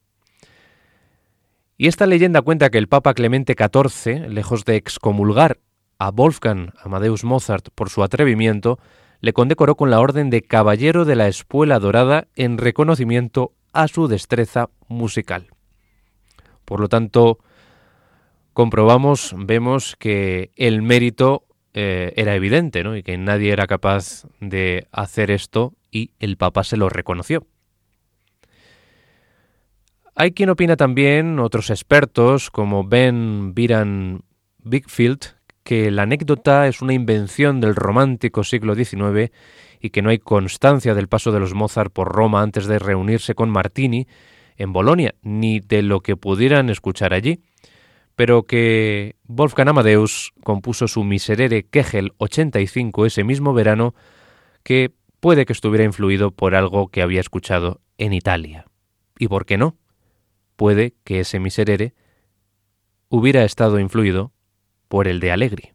Y 1.76 1.86
esta 1.86 2.06
leyenda 2.06 2.42
cuenta 2.42 2.68
que 2.68 2.78
el 2.78 2.88
Papa 2.88 3.14
Clemente 3.14 3.54
XIV, 3.54 4.28
lejos 4.28 4.64
de 4.64 4.76
excomulgar 4.76 5.60
a 5.98 6.10
Wolfgang 6.10 6.72
Amadeus 6.82 7.24
Mozart 7.24 7.68
por 7.74 7.88
su 7.88 8.02
atrevimiento, 8.02 8.78
le 9.20 9.32
condecoró 9.32 9.76
con 9.76 9.90
la 9.90 10.00
Orden 10.00 10.30
de 10.30 10.42
Caballero 10.42 11.04
de 11.04 11.16
la 11.16 11.28
Espuela 11.28 11.78
Dorada 11.78 12.28
en 12.36 12.58
reconocimiento 12.58 13.52
a 13.72 13.88
su 13.88 14.08
destreza 14.08 14.70
musical. 14.88 15.48
Por 16.64 16.80
lo 16.80 16.88
tanto, 16.88 17.38
comprobamos, 18.52 19.34
vemos 19.36 19.96
que 19.96 20.50
el 20.56 20.82
mérito 20.82 21.44
eh, 21.72 22.12
era 22.16 22.34
evidente, 22.34 22.82
¿no? 22.82 22.96
Y 22.96 23.02
que 23.02 23.16
nadie 23.16 23.52
era 23.52 23.66
capaz 23.66 24.26
de 24.40 24.86
hacer 24.92 25.30
esto 25.30 25.74
y 25.90 26.12
el 26.18 26.36
Papa 26.36 26.64
se 26.64 26.76
lo 26.76 26.88
reconoció. 26.88 27.46
Hay 30.14 30.32
quien 30.32 30.50
opina 30.50 30.76
también, 30.76 31.38
otros 31.38 31.70
expertos, 31.70 32.50
como 32.50 32.84
Ben 32.84 33.54
Biran 33.54 34.22
Bigfield, 34.58 35.36
que 35.62 35.90
la 35.90 36.02
anécdota 36.02 36.66
es 36.66 36.82
una 36.82 36.94
invención 36.94 37.60
del 37.60 37.76
romántico 37.76 38.44
siglo 38.44 38.74
XIX 38.74 39.32
y 39.80 39.90
que 39.90 40.02
no 40.02 40.10
hay 40.10 40.18
constancia 40.18 40.94
del 40.94 41.08
paso 41.08 41.32
de 41.32 41.40
los 41.40 41.54
Mozart 41.54 41.92
por 41.92 42.08
Roma 42.08 42.42
antes 42.42 42.66
de 42.66 42.78
reunirse 42.78 43.34
con 43.34 43.50
Martini 43.50 44.06
en 44.56 44.72
Bolonia, 44.72 45.14
ni 45.22 45.60
de 45.60 45.82
lo 45.82 46.00
que 46.00 46.16
pudieran 46.16 46.68
escuchar 46.68 47.14
allí, 47.14 47.40
pero 48.14 48.42
que 48.42 49.16
Wolfgang 49.24 49.68
Amadeus 49.70 50.32
compuso 50.42 50.86
su 50.86 51.02
Miserere 51.02 51.62
Kegel 51.62 52.12
85 52.18 53.06
ese 53.06 53.24
mismo 53.24 53.54
verano, 53.54 53.94
que 54.62 54.92
puede 55.20 55.46
que 55.46 55.52
estuviera 55.52 55.84
influido 55.84 56.30
por 56.32 56.54
algo 56.54 56.88
que 56.88 57.02
había 57.02 57.20
escuchado 57.20 57.80
en 57.98 58.12
Italia. 58.12 58.66
¿Y 59.18 59.28
por 59.28 59.46
qué 59.46 59.58
no? 59.58 59.76
Puede 60.56 60.94
que 61.04 61.20
ese 61.20 61.38
Miserere 61.38 61.94
hubiera 63.08 63.44
estado 63.44 63.78
influido 63.78 64.32
por 64.88 65.06
el 65.06 65.20
de 65.20 65.32
Allegri. 65.32 65.72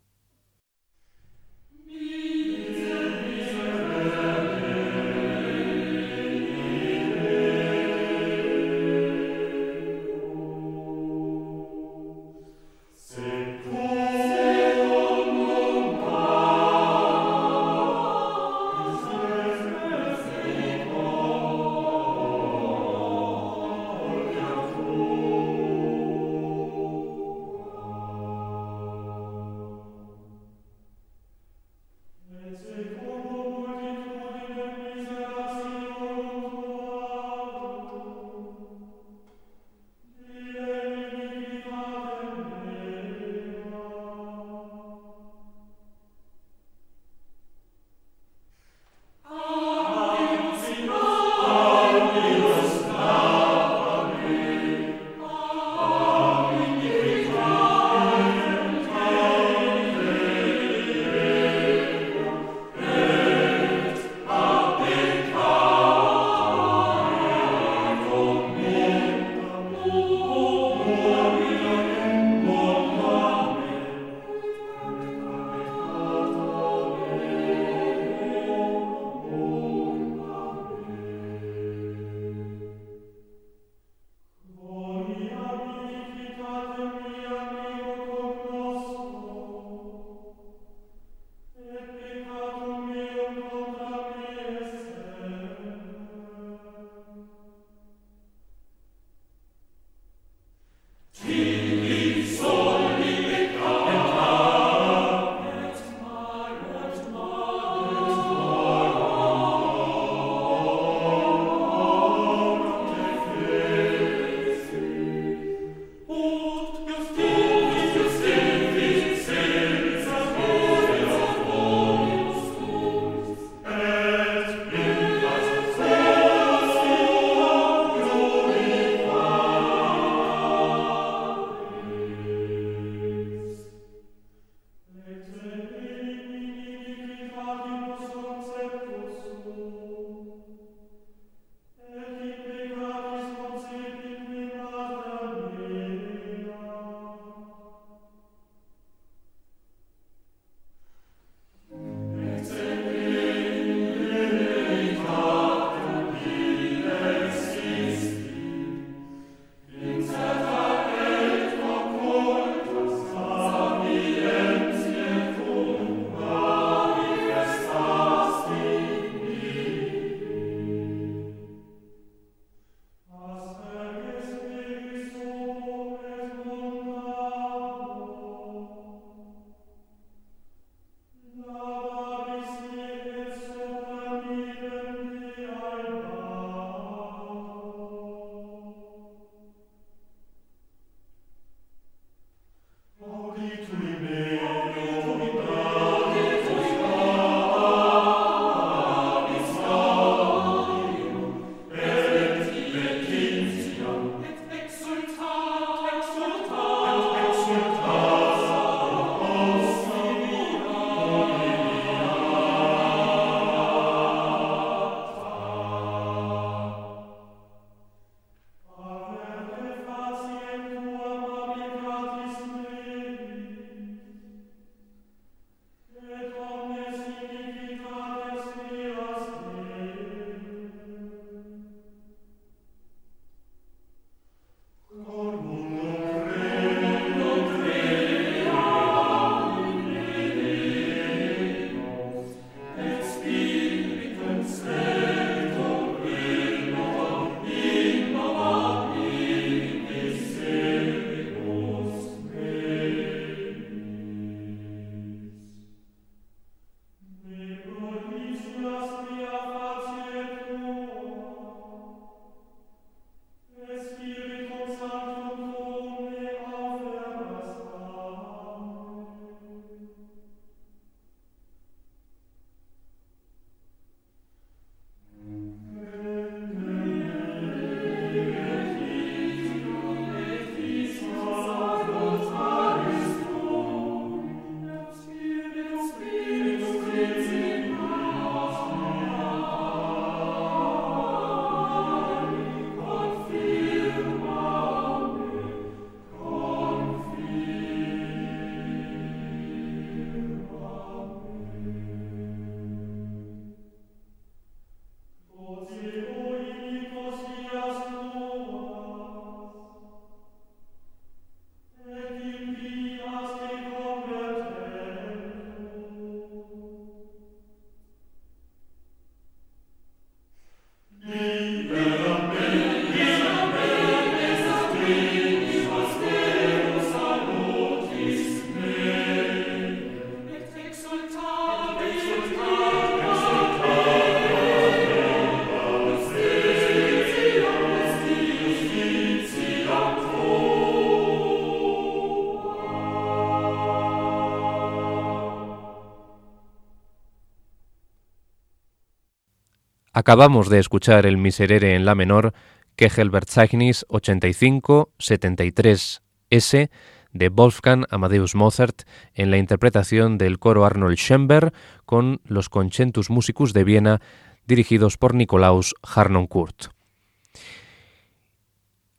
Acabamos 350.08 350.50
de 350.50 350.60
escuchar 350.60 351.08
el 351.08 351.18
Miserere 351.18 351.74
en 351.74 351.84
la 351.84 351.96
menor, 351.96 352.36
Kegelbert-Zeichnis 352.78 353.88
85-73S 353.88 356.70
de 357.12 357.30
Wolfgang 357.30 357.88
Amadeus 357.90 358.36
Mozart 358.36 358.84
en 359.16 359.32
la 359.32 359.38
interpretación 359.38 360.20
del 360.20 360.38
coro 360.38 360.64
Arnold 360.64 360.98
Schember 360.98 361.54
con 361.86 362.22
los 362.24 362.50
Concentus 362.50 363.10
Musicus 363.10 363.52
de 363.54 363.64
Viena 363.64 364.00
dirigidos 364.46 364.98
por 364.98 365.16
Nikolaus 365.16 365.74
Harnoncourt. 365.82 366.68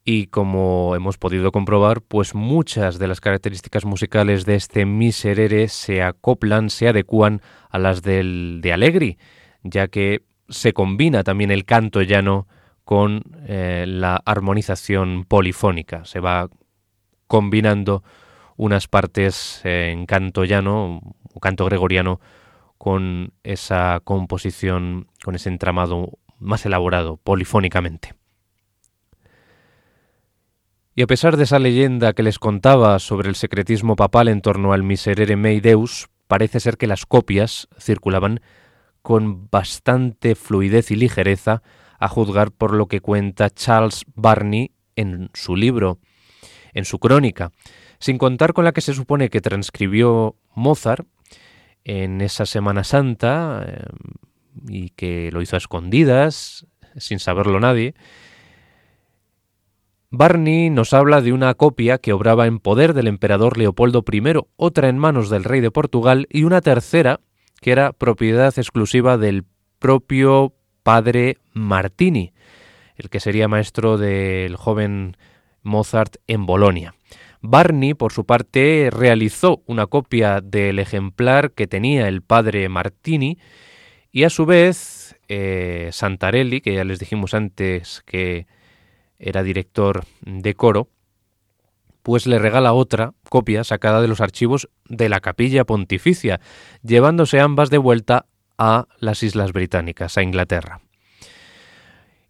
Y 0.04 0.26
como 0.26 0.96
hemos 0.96 1.18
podido 1.18 1.52
comprobar, 1.52 2.02
pues 2.02 2.34
muchas 2.34 2.98
de 2.98 3.06
las 3.06 3.20
características 3.20 3.84
musicales 3.84 4.44
de 4.44 4.56
este 4.56 4.86
Miserere 4.86 5.68
se 5.68 6.02
acoplan, 6.02 6.68
se 6.68 6.88
adecúan 6.88 7.42
a 7.70 7.78
las 7.78 8.02
del 8.02 8.58
de 8.60 8.72
Allegri, 8.72 9.18
ya 9.62 9.86
que 9.86 10.24
se 10.48 10.72
combina 10.72 11.24
también 11.24 11.50
el 11.50 11.64
canto 11.64 12.02
llano 12.02 12.46
con 12.84 13.22
eh, 13.46 13.84
la 13.88 14.20
armonización 14.24 15.24
polifónica. 15.24 16.04
Se 16.04 16.20
va 16.20 16.48
combinando 17.26 18.04
unas 18.56 18.88
partes 18.88 19.60
en 19.64 20.06
canto 20.06 20.44
llano 20.44 21.00
o 21.34 21.40
canto 21.40 21.64
gregoriano 21.66 22.20
con 22.78 23.32
esa 23.42 24.00
composición, 24.04 25.08
con 25.24 25.34
ese 25.34 25.48
entramado 25.48 26.18
más 26.38 26.64
elaborado 26.66 27.16
polifónicamente. 27.16 28.14
Y 30.94 31.02
a 31.02 31.06
pesar 31.06 31.36
de 31.36 31.44
esa 31.44 31.58
leyenda 31.58 32.14
que 32.14 32.22
les 32.22 32.38
contaba 32.38 32.98
sobre 32.98 33.28
el 33.28 33.34
secretismo 33.34 33.96
papal 33.96 34.28
en 34.28 34.40
torno 34.40 34.72
al 34.72 34.82
Miserere 34.82 35.36
Mei 35.36 35.60
Deus, 35.60 36.08
parece 36.26 36.58
ser 36.60 36.78
que 36.78 36.86
las 36.86 37.04
copias 37.04 37.68
circulaban 37.78 38.40
con 39.06 39.48
bastante 39.52 40.34
fluidez 40.34 40.90
y 40.90 40.96
ligereza, 40.96 41.62
a 42.00 42.08
juzgar 42.08 42.50
por 42.50 42.74
lo 42.74 42.88
que 42.88 43.00
cuenta 43.00 43.50
Charles 43.50 44.04
Barney 44.16 44.72
en 44.96 45.30
su 45.32 45.54
libro, 45.54 46.00
en 46.74 46.84
su 46.84 46.98
crónica, 46.98 47.52
sin 48.00 48.18
contar 48.18 48.52
con 48.52 48.64
la 48.64 48.72
que 48.72 48.80
se 48.80 48.94
supone 48.94 49.30
que 49.30 49.40
transcribió 49.40 50.34
Mozart 50.56 51.06
en 51.84 52.20
esa 52.20 52.46
Semana 52.46 52.82
Santa 52.82 53.64
eh, 53.68 53.84
y 54.66 54.90
que 54.90 55.30
lo 55.30 55.40
hizo 55.40 55.54
a 55.54 55.58
escondidas, 55.58 56.66
sin 56.96 57.20
saberlo 57.20 57.60
nadie. 57.60 57.94
Barney 60.10 60.68
nos 60.68 60.92
habla 60.92 61.20
de 61.20 61.32
una 61.32 61.54
copia 61.54 61.98
que 61.98 62.12
obraba 62.12 62.48
en 62.48 62.58
poder 62.58 62.92
del 62.92 63.06
emperador 63.06 63.56
Leopoldo 63.56 64.04
I, 64.10 64.32
otra 64.56 64.88
en 64.88 64.98
manos 64.98 65.30
del 65.30 65.44
rey 65.44 65.60
de 65.60 65.70
Portugal 65.70 66.26
y 66.28 66.42
una 66.42 66.60
tercera 66.60 67.20
que 67.60 67.72
era 67.72 67.92
propiedad 67.92 68.52
exclusiva 68.56 69.18
del 69.18 69.44
propio 69.78 70.54
padre 70.82 71.38
Martini, 71.52 72.32
el 72.96 73.10
que 73.10 73.20
sería 73.20 73.48
maestro 73.48 73.98
del 73.98 74.56
joven 74.56 75.16
Mozart 75.62 76.16
en 76.26 76.46
Bolonia. 76.46 76.94
Barney, 77.42 77.94
por 77.94 78.12
su 78.12 78.24
parte, 78.24 78.90
realizó 78.90 79.62
una 79.66 79.86
copia 79.86 80.40
del 80.40 80.78
ejemplar 80.78 81.52
que 81.52 81.66
tenía 81.66 82.08
el 82.08 82.22
padre 82.22 82.68
Martini 82.68 83.38
y 84.10 84.24
a 84.24 84.30
su 84.30 84.46
vez 84.46 85.16
eh, 85.28 85.90
Santarelli, 85.92 86.60
que 86.60 86.74
ya 86.74 86.84
les 86.84 86.98
dijimos 86.98 87.34
antes 87.34 88.02
que 88.06 88.46
era 89.18 89.42
director 89.42 90.04
de 90.22 90.54
coro, 90.54 90.88
pues 92.06 92.28
le 92.28 92.38
regala 92.38 92.72
otra 92.72 93.14
copia 93.28 93.64
sacada 93.64 94.00
de 94.00 94.06
los 94.06 94.20
archivos 94.20 94.68
de 94.88 95.08
la 95.08 95.18
capilla 95.18 95.64
pontificia, 95.64 96.40
llevándose 96.84 97.40
ambas 97.40 97.68
de 97.68 97.78
vuelta 97.78 98.26
a 98.58 98.86
las 99.00 99.24
Islas 99.24 99.52
Británicas, 99.52 100.16
a 100.16 100.22
Inglaterra. 100.22 100.82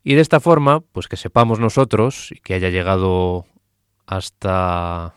Y 0.02 0.14
de 0.14 0.22
esta 0.22 0.40
forma, 0.40 0.80
pues 0.80 1.08
que 1.08 1.18
sepamos 1.18 1.60
nosotros, 1.60 2.32
y 2.32 2.40
que 2.40 2.54
haya 2.54 2.70
llegado 2.70 3.44
hasta 4.06 5.14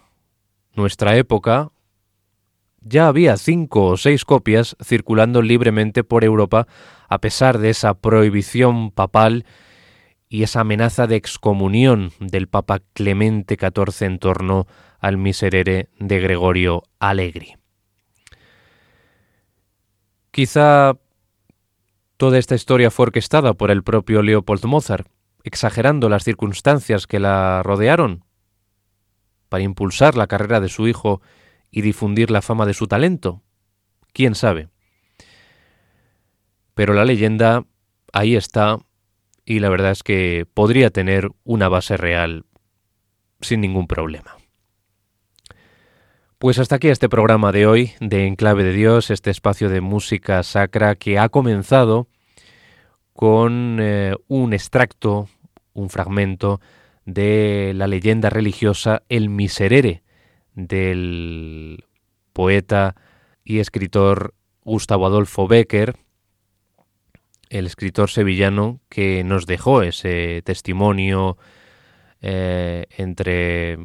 nuestra 0.74 1.16
época, 1.16 1.72
ya 2.82 3.08
había 3.08 3.38
cinco 3.38 3.86
o 3.86 3.96
seis 3.96 4.26
copias 4.26 4.76
circulando 4.84 5.42
libremente 5.42 6.04
por 6.04 6.26
Europa 6.26 6.68
a 7.08 7.22
pesar 7.22 7.60
de 7.60 7.70
esa 7.70 7.94
prohibición 7.94 8.92
papal 8.92 9.46
y 10.30 10.44
esa 10.44 10.62
amenaza 10.62 11.08
de 11.08 11.16
excomunión 11.16 12.12
del 12.20 12.48
Papa 12.48 12.80
Clemente 12.94 13.58
XIV 13.60 14.06
en 14.06 14.20
torno 14.20 14.68
al 15.00 15.18
miserere 15.18 15.90
de 16.00 16.20
Gregorio 16.20 16.84
Allegri. 17.00 17.56
Quizá 20.30 20.98
toda 22.18 22.38
esta 22.38 22.54
historia 22.54 22.92
fue 22.92 23.08
orquestada 23.08 23.56
por 23.56 23.72
el 23.72 23.84
propio 23.84 24.22
Leopold 24.22 24.66
Mozart, 24.66 25.08
exagerando 25.44 26.10
las 26.10 26.24
circunstancias 26.24 27.08
que 27.08 27.20
la 27.20 27.64
rodearon, 27.64 28.24
para 29.50 29.64
impulsar 29.64 30.16
la 30.16 30.28
carrera 30.28 30.60
de 30.60 30.70
su 30.70 30.88
hijo 30.88 31.22
y 31.72 31.82
difundir 31.82 32.30
la 32.30 32.44
fama 32.44 32.68
de 32.68 32.76
su 32.76 32.88
talento. 32.88 33.42
¿Quién 34.14 34.36
sabe? 34.36 34.70
Pero 36.76 36.94
la 36.94 37.04
leyenda 37.04 37.66
ahí 38.14 38.36
está 38.36 38.78
y 39.50 39.58
la 39.58 39.70
verdad 39.70 39.90
es 39.90 40.04
que 40.04 40.46
podría 40.54 40.92
tener 40.92 41.32
una 41.44 41.70
base 41.70 41.98
real 41.98 42.46
sin 43.42 43.62
ningún 43.62 43.88
problema. 43.88 44.38
Pues 46.38 46.60
hasta 46.60 46.76
aquí 46.76 46.90
este 46.90 47.10
programa 47.10 47.52
de 47.52 47.66
hoy 47.66 47.94
de 48.00 48.28
Enclave 48.28 48.64
de 48.64 48.74
Dios, 48.74 49.10
este 49.10 49.32
espacio 49.32 49.70
de 49.70 49.82
música 49.82 50.44
sacra 50.44 50.94
que 50.94 51.18
ha 51.18 51.30
comenzado 51.30 52.08
con 53.14 53.80
eh, 53.82 54.14
un 54.28 54.54
extracto, 54.54 55.28
un 55.74 55.90
fragmento 55.90 56.62
de 57.06 57.74
la 57.76 57.88
leyenda 57.88 58.30
religiosa 58.30 59.02
El 59.10 59.30
Miserere 59.30 60.04
del 60.54 61.86
poeta 62.34 62.96
y 63.44 63.58
escritor 63.58 64.36
Gustavo 64.62 65.08
Adolfo 65.08 65.48
Becker, 65.48 65.96
el 67.50 67.66
escritor 67.66 68.10
sevillano 68.10 68.80
que 68.90 69.24
nos 69.24 69.46
dejó 69.46 69.82
ese 69.82 70.42
testimonio 70.44 71.38
eh, 72.22 72.86
entre 72.98 73.78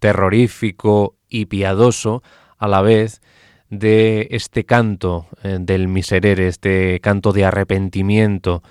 terrorífico 0.00 1.16
y 1.28 1.46
piadoso 1.46 2.22
a 2.58 2.68
la 2.68 2.82
vez 2.82 3.22
de 3.70 4.28
este 4.30 4.64
canto 4.64 5.26
eh, 5.42 5.58
del 5.60 5.88
miserere, 5.88 6.48
este 6.48 7.00
canto 7.00 7.32
de 7.32 7.44
arrepentimiento 7.44 8.62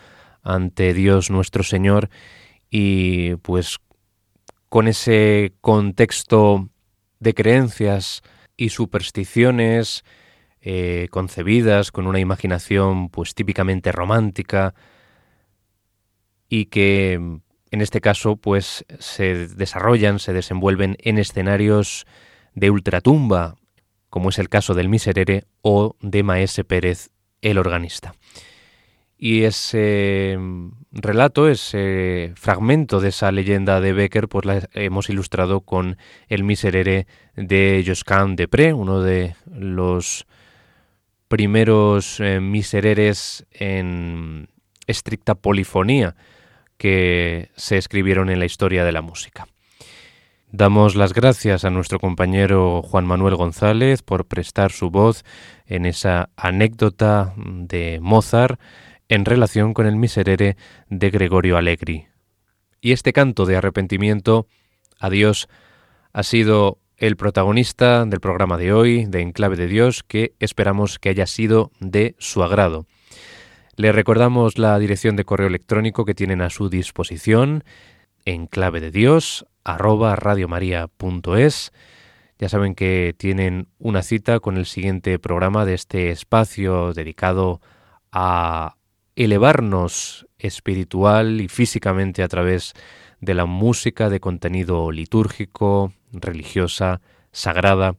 ante 0.43 0.93
Dios 0.93 1.31
nuestro 1.31 1.63
Señor. 1.63 2.09
Y 2.69 3.35
pues 3.37 3.77
con 4.69 4.87
ese 4.87 5.53
contexto 5.61 6.69
de 7.19 7.33
creencias 7.33 8.21
y 8.57 8.69
supersticiones 8.69 10.03
eh, 10.67 11.09
concebidas 11.11 11.91
con 11.91 12.07
una 12.07 12.19
imaginación 12.19 13.09
pues 13.09 13.35
típicamente 13.35 13.91
romántica 13.91 14.73
y 16.49 16.65
que 16.65 17.13
en 17.13 17.81
este 17.81 18.01
caso 18.01 18.37
pues 18.37 18.83
se 18.97 19.47
desarrollan, 19.47 20.17
se 20.17 20.33
desenvuelven 20.33 20.97
en 21.01 21.19
escenarios 21.19 22.07
de 22.55 22.71
ultratumba, 22.71 23.57
como 24.09 24.29
es 24.29 24.39
el 24.39 24.49
caso 24.49 24.73
del 24.73 24.89
Miserere 24.89 25.43
o 25.61 25.97
de 26.01 26.23
Maese 26.23 26.63
Pérez, 26.63 27.11
el 27.43 27.59
organista. 27.59 28.15
Y 29.19 29.43
ese 29.43 30.39
relato, 30.91 31.47
ese 31.47 32.33
fragmento 32.37 33.01
de 33.01 33.09
esa 33.09 33.31
leyenda 33.31 33.81
de 33.81 33.93
Becker, 33.93 34.27
pues 34.27 34.45
la 34.45 34.67
hemos 34.73 35.11
ilustrado 35.11 35.61
con 35.61 35.97
el 36.27 36.43
Miserere 36.43 37.05
de 37.35 37.83
Josquin 37.85 38.35
de 38.35 38.47
Pré, 38.47 38.73
uno 38.73 39.01
de 39.01 39.35
los 39.45 40.25
primeros 41.35 42.21
eh, 42.21 42.39
misereres 42.39 43.45
en 43.51 44.47
estricta 44.87 45.35
polifonía 45.35 46.15
que 46.77 47.51
se 47.57 47.75
escribieron 47.75 48.29
en 48.29 48.39
la 48.39 48.45
historia 48.45 48.85
de 48.85 48.93
la 48.93 49.01
música. 49.01 49.45
Damos 50.49 50.95
las 50.95 51.11
gracias 51.13 51.65
a 51.65 51.71
nuestro 51.71 51.99
compañero 51.99 52.81
Juan 52.83 53.05
Manuel 53.05 53.35
González 53.35 54.01
por 54.01 54.27
prestar 54.27 54.71
su 54.71 54.89
voz 54.89 55.25
en 55.65 55.85
esa 55.85 56.29
anécdota 56.37 57.33
de 57.35 57.99
Mozart 58.01 58.57
en 59.09 59.25
relación 59.25 59.73
con 59.73 59.87
el 59.87 59.97
miserere 59.97 60.55
de 60.87 61.09
Gregorio 61.09 61.57
Allegri. 61.57 62.07
Y 62.79 62.93
este 62.93 63.11
canto 63.11 63.45
de 63.45 63.57
arrepentimiento 63.57 64.47
a 65.01 65.09
Dios 65.09 65.49
ha 66.13 66.23
sido 66.23 66.79
el 66.97 67.17
protagonista 67.17 68.05
del 68.05 68.19
programa 68.19 68.57
de 68.57 68.73
hoy, 68.73 69.05
de 69.05 69.21
Enclave 69.21 69.55
de 69.55 69.67
Dios, 69.67 70.03
que 70.03 70.33
esperamos 70.39 70.99
que 70.99 71.09
haya 71.09 71.27
sido 71.27 71.71
de 71.79 72.15
su 72.19 72.43
agrado. 72.43 72.85
Le 73.75 73.91
recordamos 73.91 74.57
la 74.57 74.79
dirección 74.79 75.15
de 75.15 75.25
correo 75.25 75.47
electrónico 75.47 76.05
que 76.05 76.15
tienen 76.15 76.41
a 76.41 76.49
su 76.49 76.69
disposición, 76.69 77.63
enclave 78.23 78.79
de 78.79 78.91
Dios, 78.91 79.45
arroba. 79.65 80.17
Ya 82.37 82.49
saben 82.49 82.75
que 82.75 83.15
tienen 83.17 83.67
una 83.79 84.01
cita 84.01 84.39
con 84.39 84.57
el 84.57 84.65
siguiente 84.65 85.19
programa 85.19 85.65
de 85.65 85.73
este 85.73 86.09
espacio 86.09 86.93
dedicado 86.93 87.61
a 88.11 88.75
elevarnos 89.15 90.27
espiritual 90.37 91.41
y 91.41 91.47
físicamente 91.47 92.23
a 92.23 92.27
través 92.27 92.73
de 92.73 92.79
la 93.33 93.45
música 93.45 94.09
de 94.09 94.19
contenido 94.19 94.91
litúrgico, 94.91 95.93
religiosa, 96.11 97.01
sagrada, 97.31 97.95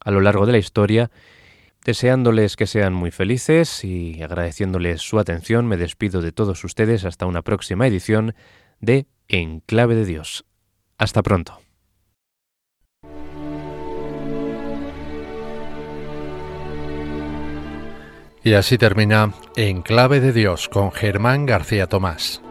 a 0.00 0.10
lo 0.10 0.20
largo 0.20 0.46
de 0.46 0.52
la 0.52 0.58
historia. 0.58 1.10
Deseándoles 1.84 2.56
que 2.56 2.66
sean 2.66 2.92
muy 2.92 3.10
felices 3.10 3.84
y 3.84 4.22
agradeciéndoles 4.22 5.00
su 5.00 5.18
atención, 5.18 5.66
me 5.66 5.76
despido 5.76 6.20
de 6.20 6.32
todos 6.32 6.62
ustedes 6.64 7.04
hasta 7.04 7.26
una 7.26 7.42
próxima 7.42 7.86
edición 7.86 8.34
de 8.80 9.06
En 9.28 9.60
Clave 9.60 9.94
de 9.94 10.04
Dios. 10.04 10.44
Hasta 10.98 11.22
pronto. 11.22 11.60
Y 18.42 18.54
así 18.54 18.78
termina 18.78 19.32
En 19.56 19.82
Clave 19.82 20.20
de 20.20 20.32
Dios 20.32 20.68
con 20.68 20.92
Germán 20.92 21.46
García 21.46 21.86
Tomás. 21.86 22.42